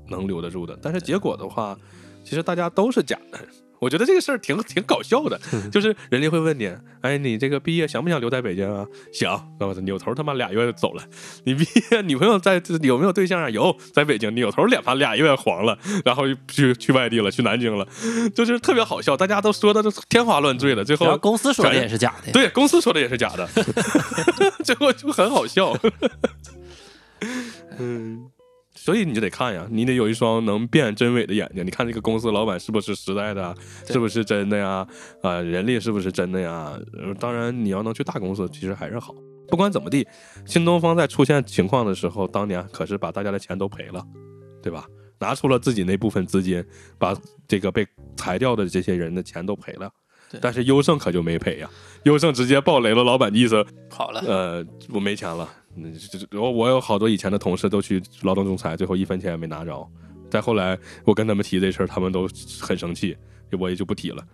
[0.08, 1.78] 能留得住的，但是结果的话，
[2.24, 3.38] 其实大家都是假的。
[3.82, 5.40] 我觉得这个事儿挺挺搞笑的，
[5.72, 6.72] 就是人家会问你，
[7.02, 8.86] 哎，你这个毕业想不想留在北京啊？
[9.12, 11.04] 想，那我扭头他妈俩月就走了。
[11.46, 13.50] 你毕业女朋友在有没有对象啊？
[13.50, 15.76] 有，在北京扭头脸盘俩月黄了，
[16.06, 17.88] 然后去去外地了，去南京了，
[18.36, 22.30] 就是特别好笑，大家都说的都天花乱坠的，最后公司说的也是假的。
[22.32, 23.50] 对公司说的也是假的，
[24.64, 25.76] 最后就很好笑。
[27.80, 28.30] 嗯，
[28.84, 31.64] 所以你就得看呀，你得有一双能辨真伪的眼睛。
[31.64, 33.56] 你看这个公司老板是不是实在的，
[33.86, 34.88] 对是不是真的呀？
[35.22, 36.74] 啊、人力是不是真的呀？
[36.98, 39.14] 呃当然，你要能去大公司，其实还是好。
[39.50, 40.08] 不管怎么地，
[40.48, 44.04] 新东方在出现情况的时候，当年可是把大家的钱都赔了，
[44.64, 44.88] 对吧？
[45.20, 46.66] 拿出了自己那部分资金，
[46.98, 47.16] 把
[47.48, 47.86] 这个被
[48.18, 49.88] 裁掉的这些人的钱都赔了。
[50.42, 51.70] 但是优胜可就没赔呀，
[52.06, 54.22] 优胜直接爆雷了，老板的意思跑了。
[54.22, 55.48] 呃，我没钱了。
[55.76, 59.88] 嗯，这这我我有好多以前的同事都去劳动仲裁，最后一分钱也没拿着。
[60.30, 62.28] 再后来我跟他们提这事儿，他们都
[62.62, 63.18] 很生气，
[63.60, 64.26] 我也就不提了。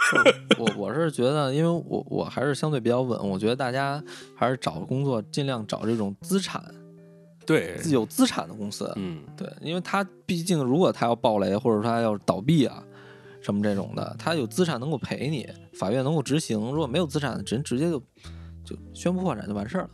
[0.58, 4.02] 我我是觉得，因为我我还是相对比较稳，我觉得大家
[4.34, 6.62] 还是找工作尽量找这种资产
[7.44, 8.92] 对，有资产的公司。
[8.96, 12.82] 嗯，对，因为他毕竟如果他要暴雷，或者说他要倒闭啊，
[13.40, 16.58] 什么这种的，他有资产能够赔你，法院能够执行。
[16.58, 17.98] 如果没有资产，人直接就
[18.64, 19.90] 就宣布破产就完事儿了。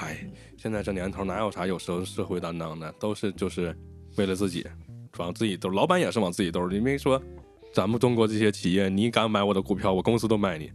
[0.00, 0.18] 哎，
[0.56, 3.76] 现在这年头哪有啥有社社会担当的，都是就是
[4.16, 4.66] 为了自己，
[5.18, 6.76] 往自己兜，老板也是往自己兜里。
[6.76, 7.20] 你没说。
[7.72, 10.72] 咱们中国这些企业，你敢买我的股票，我公司都卖你。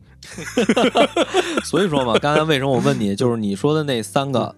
[1.65, 4.55] 所以说嘛，刚才为什么我问你，就是你说的那三个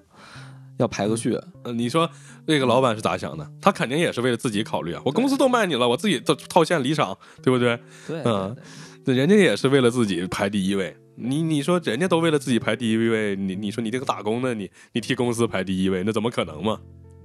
[0.77, 2.07] 要排个序，呃，你说
[2.45, 3.51] 那个老板是咋想的？
[3.59, 5.01] 他肯定也是为了自己考虑啊。
[5.03, 7.79] 我公司都卖你了，我自己都套现离场，对不对？
[8.07, 8.55] 对，嗯
[9.03, 10.95] 对那人家也是为了自己排第一位。
[11.19, 16.79] 你你说人家都为了自己排第一位，你你说你这个打工的，你你替公司排第一位，那怎么可能嘛？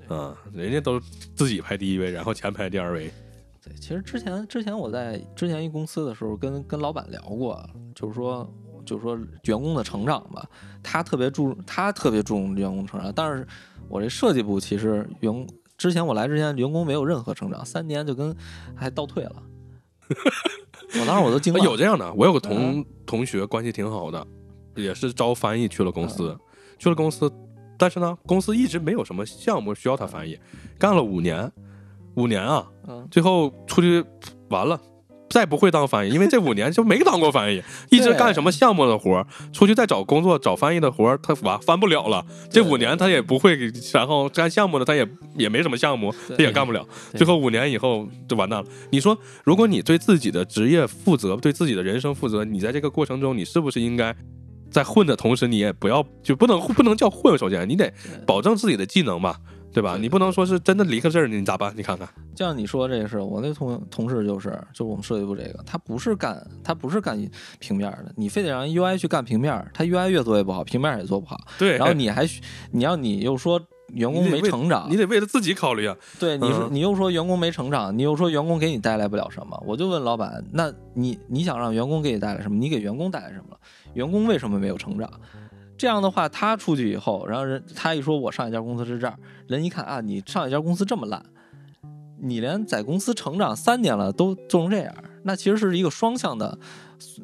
[0.08, 0.98] 啊，人家都
[1.34, 3.10] 自己排第一位，然后钱排第二位。
[3.62, 7.64] 对，其实之前之前我在之前一公司的时候跟跟老板聊过，
[7.94, 8.50] 就是说
[8.84, 10.48] 就是说员工的成长吧，
[10.82, 13.46] 他特别注他特别注重员工成长，但是
[13.88, 18.34] 我这设计部其实员工之前我来之前员工没有任何成长，三年就跟
[18.74, 19.42] 还倒退了，
[21.00, 24.26] 我当时我都惊了，啊有这样的，我有个同、同学关系挺好的，
[24.76, 26.36] 也是招翻译去了公司，
[26.78, 27.32] 去了公司，
[27.78, 30.38] 但是呢，公司一直没有什么项目需要他翻译，
[30.78, 31.50] 干了五年，
[32.14, 34.04] 五年啊，嗯最后出去
[34.50, 34.80] 完了。
[35.32, 42.22] 再不会当翻译，因为这五年就没当过翻译， 一直干什么项目的活儿，出去再找工作找翻译的活儿，他完翻不了了。
[42.50, 43.58] 这五年他也不会，
[43.94, 46.86] 然后干项目的他也也没什么项目，他也干不了。
[47.16, 48.68] 最后五年以后就完蛋了。
[48.90, 54.14] 你说，如果你对自己的职业负责，对自己的人生负责，你在这个过程中，你是不是应该
[54.70, 57.38] 在混的同时，你也不要就不能不能叫混？
[57.38, 57.90] 首先，你得
[58.26, 59.36] 保证自己的技能吧，
[59.72, 59.94] 对吧？
[59.96, 61.72] 对你不能说是真的离开这儿，你咋办？
[61.76, 67.18] 你看看，就像你说这个事，我那同同事就是，就是我们设计部这个，他不是干他不是干
[67.58, 72.28] 平面的，你非得让 UI 去干平面，他 UI 越做越不好，平面也做不好，对，然后你还
[72.70, 75.96] 你要你又说员工没成长你，得为了自己考虑啊。
[76.18, 82.56] 对，你说嗯你又说员工没成长，你又说员工给你带来不了什么，我就问老板，那你你想让员工给你带来什么？
[82.58, 83.58] 你给员工带来什么了？
[83.94, 85.10] 员工为什么没有成长？
[85.82, 89.18] 这样的话，他出去以后，然后人他一说我上一家公司是这儿，
[89.48, 91.20] 人一看啊，你上一家公司这么烂，
[92.20, 96.56] 你连在公司成长三年了都做成这样，那其实是一个双向的，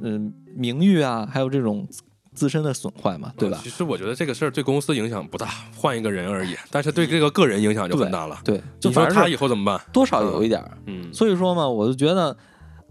[0.01, 1.87] 嗯、名誉啊，还有这种
[2.35, 3.63] 自身的损坏嘛，对吧嗯？
[3.63, 5.47] 其实我觉得这个事儿对公司影响不大，
[5.77, 8.41] 换一个人而已，但是对这个个人影响就很大了。
[8.45, 9.81] 对，就反正他以后怎么办？
[9.93, 10.77] 多少有一点儿。
[10.87, 12.37] 嗯，所以说嘛，我就觉得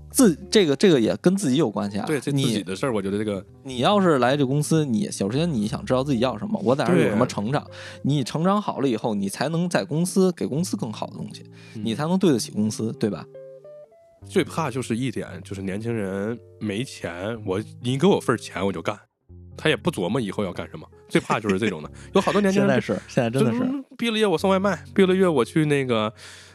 [0.09, 2.05] 自这个这个也跟自己有关系啊。
[2.05, 7.65] 对，这自己的事儿，我觉得这个你要是来这公司，你首先你想知道自己要什么，我在这儿有什么成长，
[8.03, 11.43] 你成长好了以后，你才能在公司给公司更好的东西，
[11.75, 13.25] 嗯你才能对得起公司，对吧？
[14.27, 18.97] 最怕就是一点，就是年轻人没钱，我你给我份儿钱我就干，
[19.55, 20.85] 他也不琢磨以后要干什么。
[21.07, 23.63] 最怕就是这种的，有好多年轻人现在是，现在真的，是
[23.97, 26.13] 毕了业我送外卖，毕了业我去那个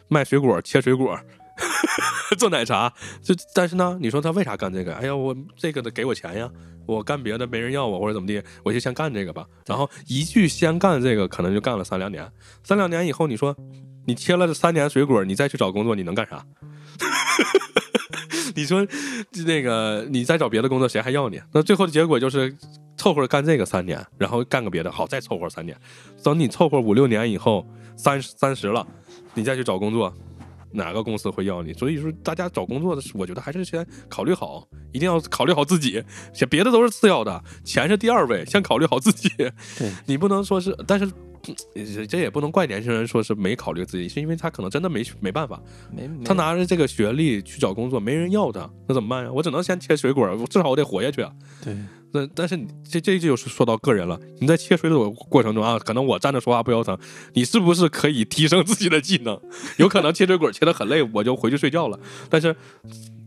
[0.09, 1.19] 卖水果、切水果、
[2.35, 2.93] 做奶茶。
[3.23, 4.95] 就但是呢，你说他为啥干这个？
[4.95, 6.51] 哎呀，我这个得给我钱呀，
[6.87, 9.47] 我干别的没人要我或者怎么地，我就先干这个吧。
[9.67, 12.31] 然后一句先干这个，可能就干了三两年。
[12.65, 13.57] 三两年以后，你说
[14.07, 16.45] 你切了三年水果，你再去找工作，你能干啥？
[18.55, 18.87] 你说
[19.47, 21.41] 那个你再找别的工作，谁还要你？
[21.53, 22.55] 那最后的结果就是
[22.97, 25.77] 凑合干这个三年，然后干个别的，好再凑合三年。
[26.23, 27.67] 等你凑合五六年以后，
[27.97, 28.87] 三三十了，
[29.33, 30.13] 你再去找工作，
[30.73, 31.73] 哪个公司会要你？
[31.73, 36.03] 所以说，大家找工作的时候，我觉得还是先考虑好，一定要考虑好自己，
[36.33, 39.29] 先别的都是次要的，钱是第二位，先考虑好自己。
[39.79, 41.11] 对 你不能说是，但是。
[41.75, 45.61] 这这也不能怪年轻人说是没考虑自己，是因为他可能真的没没办法，
[46.25, 49.33] 他拿着这个学历去找工作，没人要他，那怎么办呀？
[49.33, 51.33] 我只能先切水果，我至少我得活下去啊。
[51.65, 51.77] 对，
[52.13, 54.19] 那但是你这这就是说到个人了。
[54.41, 56.97] 你在切水果过程中啊，可能我站着说话不腰疼，
[57.33, 59.41] 你是不是可以提升自己的技能？
[59.79, 61.99] 有可能切水果切得很累，我就回去睡觉了。
[62.29, 62.55] 但是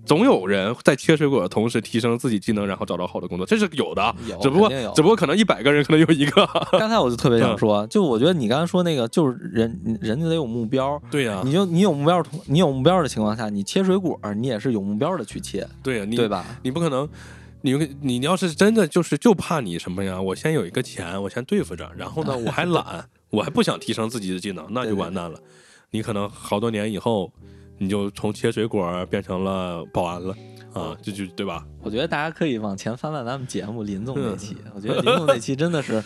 [0.06, 4.16] 总有人在切水果的同时提升自己技能，然后找到好的工作，这是有的。
[4.30, 6.48] 有只不过只不过可能一百个人可能有一个。
[6.74, 16.46] 刚才我就特别嗯想说，就我觉得你刚才说那个，就是人人家得有目标，对呀、你就你有目标同，你有目标的情况下，你切水果，你也是有目标的去切，对呀、你对吧？
[16.62, 17.10] 你不可能，
[17.74, 20.22] 你你要是真的就是就怕你什么呀？
[20.22, 25.40] 我先有一个钱，我先对付着，然后呢，我还懒，我还不想提升自己的技能，那就完蛋了。
[25.92, 27.32] 你可能好多年以后，
[27.78, 30.36] 你就从切水果变成了保安了
[30.74, 31.66] 啊，这就对吧？
[31.82, 36.04] 我觉得大家可以往前翻翻咱们节目林总那嗯期，我觉得林总那期真的是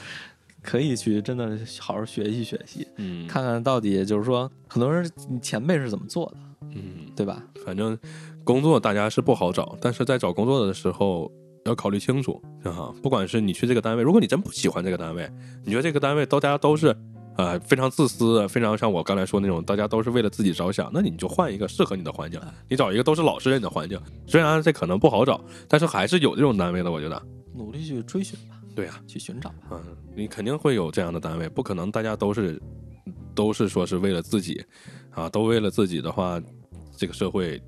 [0.62, 5.10] 可以去真的好好学习学习，嗯，看看到底就是说很多人
[5.42, 6.38] 前辈是怎么做的，
[6.76, 7.44] 嗯，对吧？
[7.66, 7.98] 反正
[8.44, 11.32] 工作大家是不好找，但是在找工作的时候。
[11.70, 12.94] 要考虑清楚啊！
[13.02, 15.30] 不管是你去这个单位，如果你真不喜欢这个单位，
[15.64, 16.94] 你觉得这个单位都大家都是
[17.38, 23.98] 呃非常自私，非常像我刚才说那种，大家都是为了自己着想，那你就换一个适合你的环境，你找一个都是老实人的环境。
[24.28, 27.22] 虽然这可能不好找，但是还是有这种单位的，我觉得。
[27.56, 29.56] 努力去追寻吧，对呀、去寻找吧。
[29.72, 29.82] 嗯，
[30.16, 32.62] 你肯定会有这样的单位，不可能大家都是
[33.36, 34.64] 都是说是为了自己
[35.12, 36.42] 啊，都为了自己的话，
[36.96, 37.62] 这个社会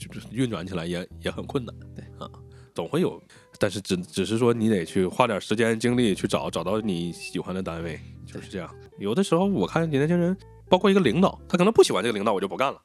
[0.00, 1.72] 就是运转起来也也很困难。
[1.94, 2.28] 对啊，
[2.76, 3.20] 总会有，
[3.58, 8.70] 但是只只是说你得去花点时间精力去找找到你喜欢的单位，就是这样。
[8.98, 10.36] 有的时候我看年轻人，
[10.68, 12.78] 包括一个领导，他可能不喜欢这个领导，我就不干了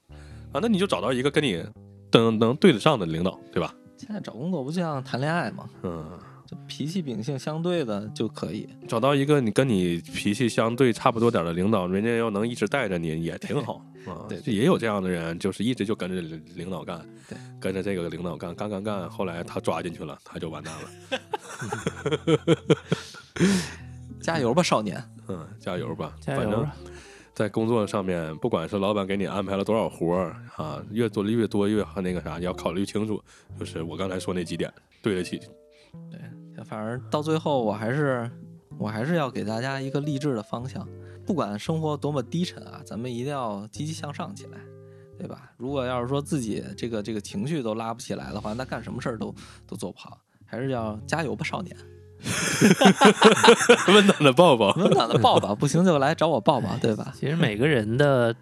[0.53, 1.61] 啊，那你就找到一个跟你
[2.13, 3.75] 能能对得上的领导，对吧？
[3.97, 5.69] 现在找工作不就像谈恋爱吗？
[5.83, 6.19] 嗯。
[6.51, 8.67] 就脾气秉性相对的就可以。
[8.85, 13.75] 找到一个你跟你脾气相对差不多点儿的领导，人家要能一直带着你，也挺好
[14.05, 14.27] 啊。
[14.27, 20.89] 对这也有这样的人，就是一直就跟着领领导干，对，跟着这个领导干，干干干，后来他抓进去了，他就完蛋了。
[24.21, 25.01] 加油吧，少年！
[25.29, 26.75] 嗯，加油吧，加反正油吧！
[27.33, 33.23] 在工作上面，不管是老板给你安排了多少活儿啊，越做的越多越那个啥，你要考虑清楚，
[33.57, 34.71] 就是我刚才说那几点，
[35.01, 35.39] 对得起。
[36.63, 38.29] 反正到最后，我还是
[38.77, 40.87] 我还是要给大家一个励志的方向。
[41.25, 44.57] 不管生活多么低沉啊，咱们一定要积极向上起来，
[45.17, 45.51] 对吧？
[45.57, 49.33] 如果要是说自己这个这个情绪都拉不起来的话，那干什么事儿都
[49.67, 50.17] 都做不好。
[50.45, 51.77] 还是要加油吧，少年！
[53.87, 57.13] 温暖的抱抱，温暖的抱抱，不行就来找我抱抱，对吧？
[57.17, 58.35] 其实每个人的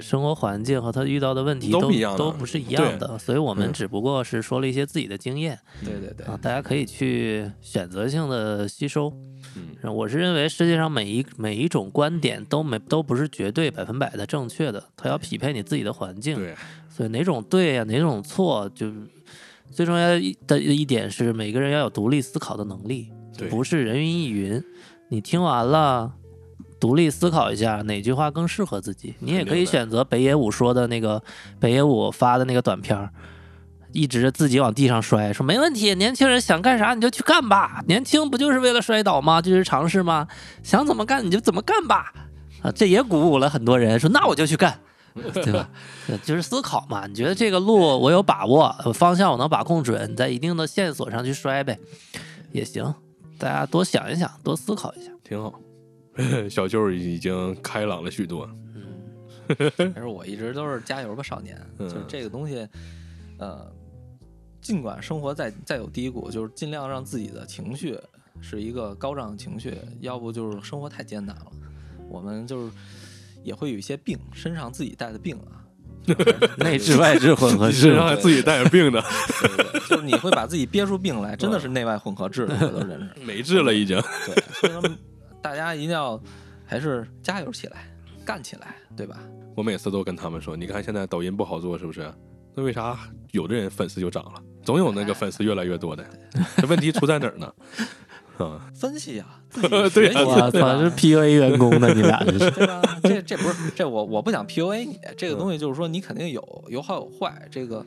[0.00, 9.12] 生活环境和他遇到的问题都都不是一样的，所以我们嗯只不过是说了一些自己的经验对对对啊，大家可以去选择性的吸收。
[9.56, 16.36] 嗯，我是认为世界上每一每一种观点都没都不是绝对百分百的正确的，它要匹配你自己的环境。
[16.36, 16.54] 对，
[16.88, 18.92] 所以哪种对呀、哪种错，就
[19.70, 23.08] 最重要的一的一点是每个人要有独立思考的能力，
[23.48, 24.62] 不是人云亦云。
[25.08, 26.14] 你听完了，
[26.80, 29.14] 独立思考一下哪句话更适合自己。
[29.20, 31.22] 你也可以选择北野武说的那个
[31.60, 33.10] 北野武发的那个短片儿。
[33.92, 39.42] 一直自己往地上摔，说没问题，年轻人想干啥你就去干吧，年轻不就是为了摔倒吗？
[39.42, 40.28] 就是尝试吗？
[40.62, 42.12] 想怎么干你就怎么干吧，
[42.62, 44.78] 啊，这也鼓舞了很多人，说那我就去干，
[45.32, 45.68] 对吧？
[46.22, 51.76] 就是思考嘛，你觉得这个路我有把握，呃方向我能把控准，在一定的线索上去摔呗，
[52.52, 52.94] 也行。
[53.38, 55.10] 大家多想一想，多思考一下。
[55.24, 55.52] 挺好。
[56.50, 58.48] 小舅儿已经开朗了许多。
[59.76, 61.60] 但是我一直都是加油吧，少年。
[61.78, 62.66] 嗯就是这个东西，
[63.38, 63.66] 呃，
[64.60, 67.98] 尽管生活再再有低谷，就是尽量让自己的情绪
[68.40, 71.46] 是一个高涨的情绪，要不就是生活太艰难了。
[72.08, 72.72] 我们就是
[73.42, 75.66] 也会有一些病，身上自己带的病啊，
[76.58, 79.02] 内治外治混合你治身上还自己带着病的，
[79.40, 83.24] 对对对就是你会把自己憋出病来，真的是内外混合治的，我都认识。
[83.24, 84.00] 没治了已经。
[84.26, 84.82] 对，所以说
[85.42, 86.20] 大家一定要
[86.66, 87.86] 还是加油起来，
[88.24, 89.18] 干起来，对吧？
[89.56, 92.12] 我每次都跟他们说，你看现在抖音不好做，是不是？
[92.54, 92.98] 那为啥
[93.32, 96.04] 有的人粉丝就涨了，总有那个粉丝越来越多的？
[96.56, 97.52] 这问题出在哪儿呢？
[98.38, 102.50] 啊，分析呀、自己 对呀学习我操，对吧这 PUA 员工呢，你俩这是。
[102.56, 102.82] 对吧？
[103.02, 107.84] 这这不是这我我不想 PUA 你，这个东西就是说你肯定有有好有坏，这个，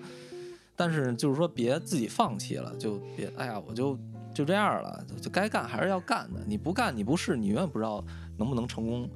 [0.75, 3.97] 但是就是说别自己放弃了，就别哎呀我就
[4.33, 8.03] 就这样了，就该干还是要干的，你不干你不试，你永远不知道
[8.37, 9.09] 能不能成功。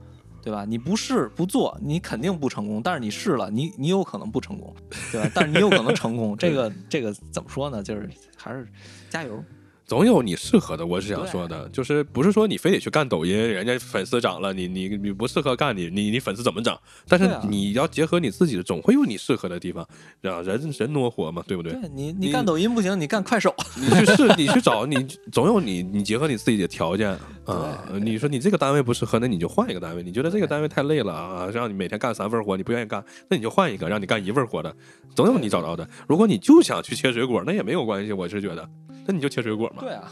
[0.43, 0.63] 对吧？
[0.63, 2.81] 你不试不做，你肯定不成功。
[2.81, 4.73] 但是你试了，你你有可能不成功，
[5.11, 5.29] 对吧？
[5.35, 6.37] 但是你有可能成功。
[6.37, 7.83] 这个这个怎么说呢？
[7.83, 8.65] 就是还是
[9.09, 9.43] 加油。
[9.87, 10.85] 总有你适合的。
[10.85, 16.77] 我是想说的，就是不是说你非得去干抖音，人家粉丝涨了，你你你不适合干你你你粉丝怎么涨？
[17.07, 19.81] 但是你要结合你自己的，总会有你适合的地方，
[20.23, 21.71] 啊，人人挪活嘛，对不对？
[21.71, 23.55] 对你你你干抖音不行，你干快手。
[23.79, 27.09] 你去试，你去找，你总有你， 你结合你自己的条件
[27.45, 27.81] 啊。
[28.01, 30.03] 你说你这个单位不适合，那你就换一个单位。
[30.03, 34.75] 你觉得这个单位太累了啊，让你每天干三份活，你不愿意干，那你就换一个，让你干一份活的，
[35.15, 35.87] 总有你找着的。
[36.09, 38.69] 如果你就想去切水果，那也没有关系，我是觉得，
[39.07, 39.81] 那你就切水果嘛。
[39.81, 40.07] 对啊，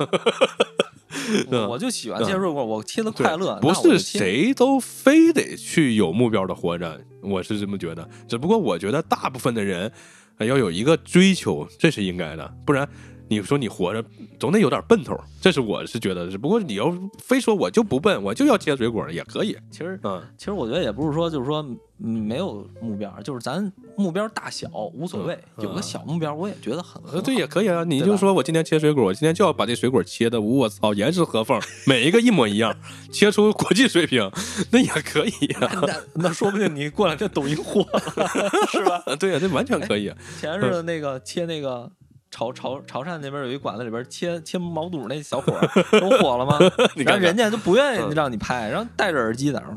[1.51, 3.59] 我 我就喜欢切水果，我切的快乐。
[3.61, 8.07] 不是谁都非得去有目标的活着，我是这么觉得。
[8.27, 9.91] 只不过我觉得大部分的人
[10.37, 12.87] 呃要有一个追求，这是应该的，不然
[13.27, 14.03] 你说你活着
[14.39, 16.29] 总得有点奔头，这是我是觉得。
[16.29, 21.61] 是不过你要非说我就不笨，我就要切水果也可以，其实嗯，其实我觉得也不是说就是说
[22.03, 27.83] 嗯没有目标，就是咱目标大小无所谓，嗯有个小目标我也觉得很对也可以啊。
[27.83, 32.75] 你就说我今天切水果，我今天就要把这水果切的，我操，严丝合缝，每一个一模一样，
[33.11, 34.29] 切出国际水平，
[34.71, 35.87] 那也可以呀、好。
[35.87, 37.99] 那那说不定你过两天抖音火了，
[38.71, 39.01] 是吧？
[39.05, 39.15] 啊。
[39.15, 40.11] 对呀、这完全可以。
[40.39, 41.91] 前日子那个切那个。
[42.35, 46.59] 潮潮潮汕那边有一馆子，里边切切毛肚那小伙儿都火了吗？
[46.95, 49.67] 你看看然后人家就不愿嗯意让你拍，然后戴着耳机在那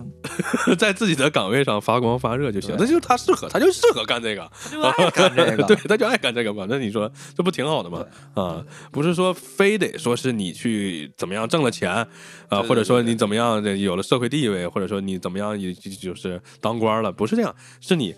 [0.68, 5.62] 儿， 在自己的岗位上发光发热就行，那就是他适合，他就适合干这个，他就爱干这个。
[5.68, 6.66] 对，他就爱干这个嘛。
[6.68, 8.04] 那你说这不挺好的吗？
[8.34, 11.92] 啊，不是说非得说是你去怎么样挣了钱
[12.48, 18.14] 啊，或者说你怎么样的有了社会地位，或者说你怎么样也就就是当官了，不是这样，是你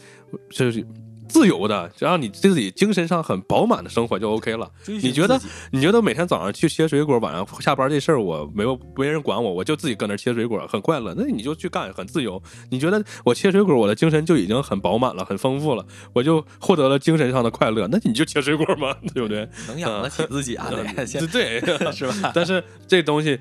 [0.51, 0.83] 是
[1.31, 4.71] 自由的，只要你自己精神上很饱满的生活就 OK 了。
[4.87, 5.41] 你觉得
[5.71, 11.15] 你觉得每天早上去切水果，晚上下班这事儿我没有没人管我，我就自己搁那切水果，很快乐。
[11.17, 12.43] 那你就去干，很自由。
[12.71, 17.89] 你觉得我切水果，我的精神就已经很饱满了，很丰富了，我就获得了精神上的快乐。
[17.91, 19.49] 那你就切水果嘛，对不对？
[19.69, 20.69] 能养得起自己啊？
[20.71, 21.61] 得 先 对，
[21.93, 22.33] 是吧？
[22.35, 23.39] 但是这东西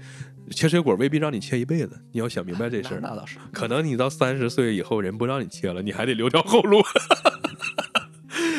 [0.52, 3.00] 切水果未必让你切一辈子，你要想明白这事儿。
[3.02, 6.82] 那 那倒是，可能你到三十岁以后，人不让你切了，你还得留条后路。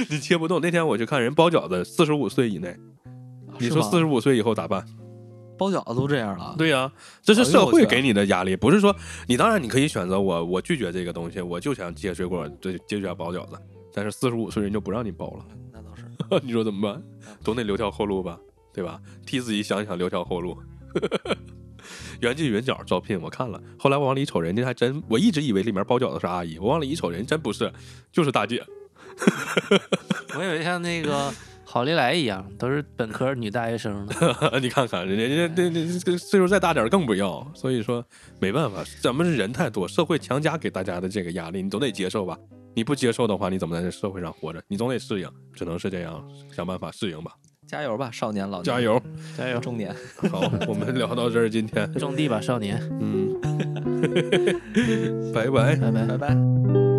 [0.08, 0.60] 你切不动。
[0.60, 2.76] 那天我去看人包饺子，四十五岁以内，
[3.58, 4.84] 你说四十五五岁以后咋办？
[5.58, 6.90] 包饺子都这样了，对呀、
[7.22, 8.96] 这是社会给你的压力，不是说
[9.26, 13.58] 你当然你可以选择我，我拒绝这个东西，我就想切水果，对就想包饺子。
[13.92, 16.04] 但是四十五岁人就不让你包了，那倒是。
[16.46, 17.02] 你说怎么办？
[17.42, 18.38] 总得留条后路吧，
[18.72, 18.98] 对吧？
[19.26, 20.56] 替自己想想，留条后路。
[22.20, 27.70] 袁记云饺招聘我看了，后来我往里一瞅，人家还真，我一直以为里面包饺子是阿姨，我往里一瞅，人真不是，
[28.10, 28.64] 就是大姐。
[30.38, 31.32] 我以为像那个
[31.64, 34.12] 郝丽来一样，都是本科女大学生呢。
[34.60, 38.04] 你看看人家人家这这这岁数再大点更不要，所以说
[38.40, 42.36] 没办法，咱们人太多，社会强加给大家的这个压力，你总得接受吧。
[42.74, 44.62] 你不接受的话，你怎么在这社会上活着？
[44.68, 46.24] 你总得适应，只能是这样，
[46.54, 47.32] 想办法适应吧。
[47.66, 49.00] 加油吧，少年老年加油！
[49.36, 49.94] 加油，中年。
[50.30, 52.80] 好，我们聊到这儿，今天，种地吧，少年。
[53.00, 53.40] 嗯，
[55.32, 55.76] 拜拜。
[55.76, 56.89] 拜拜拜拜。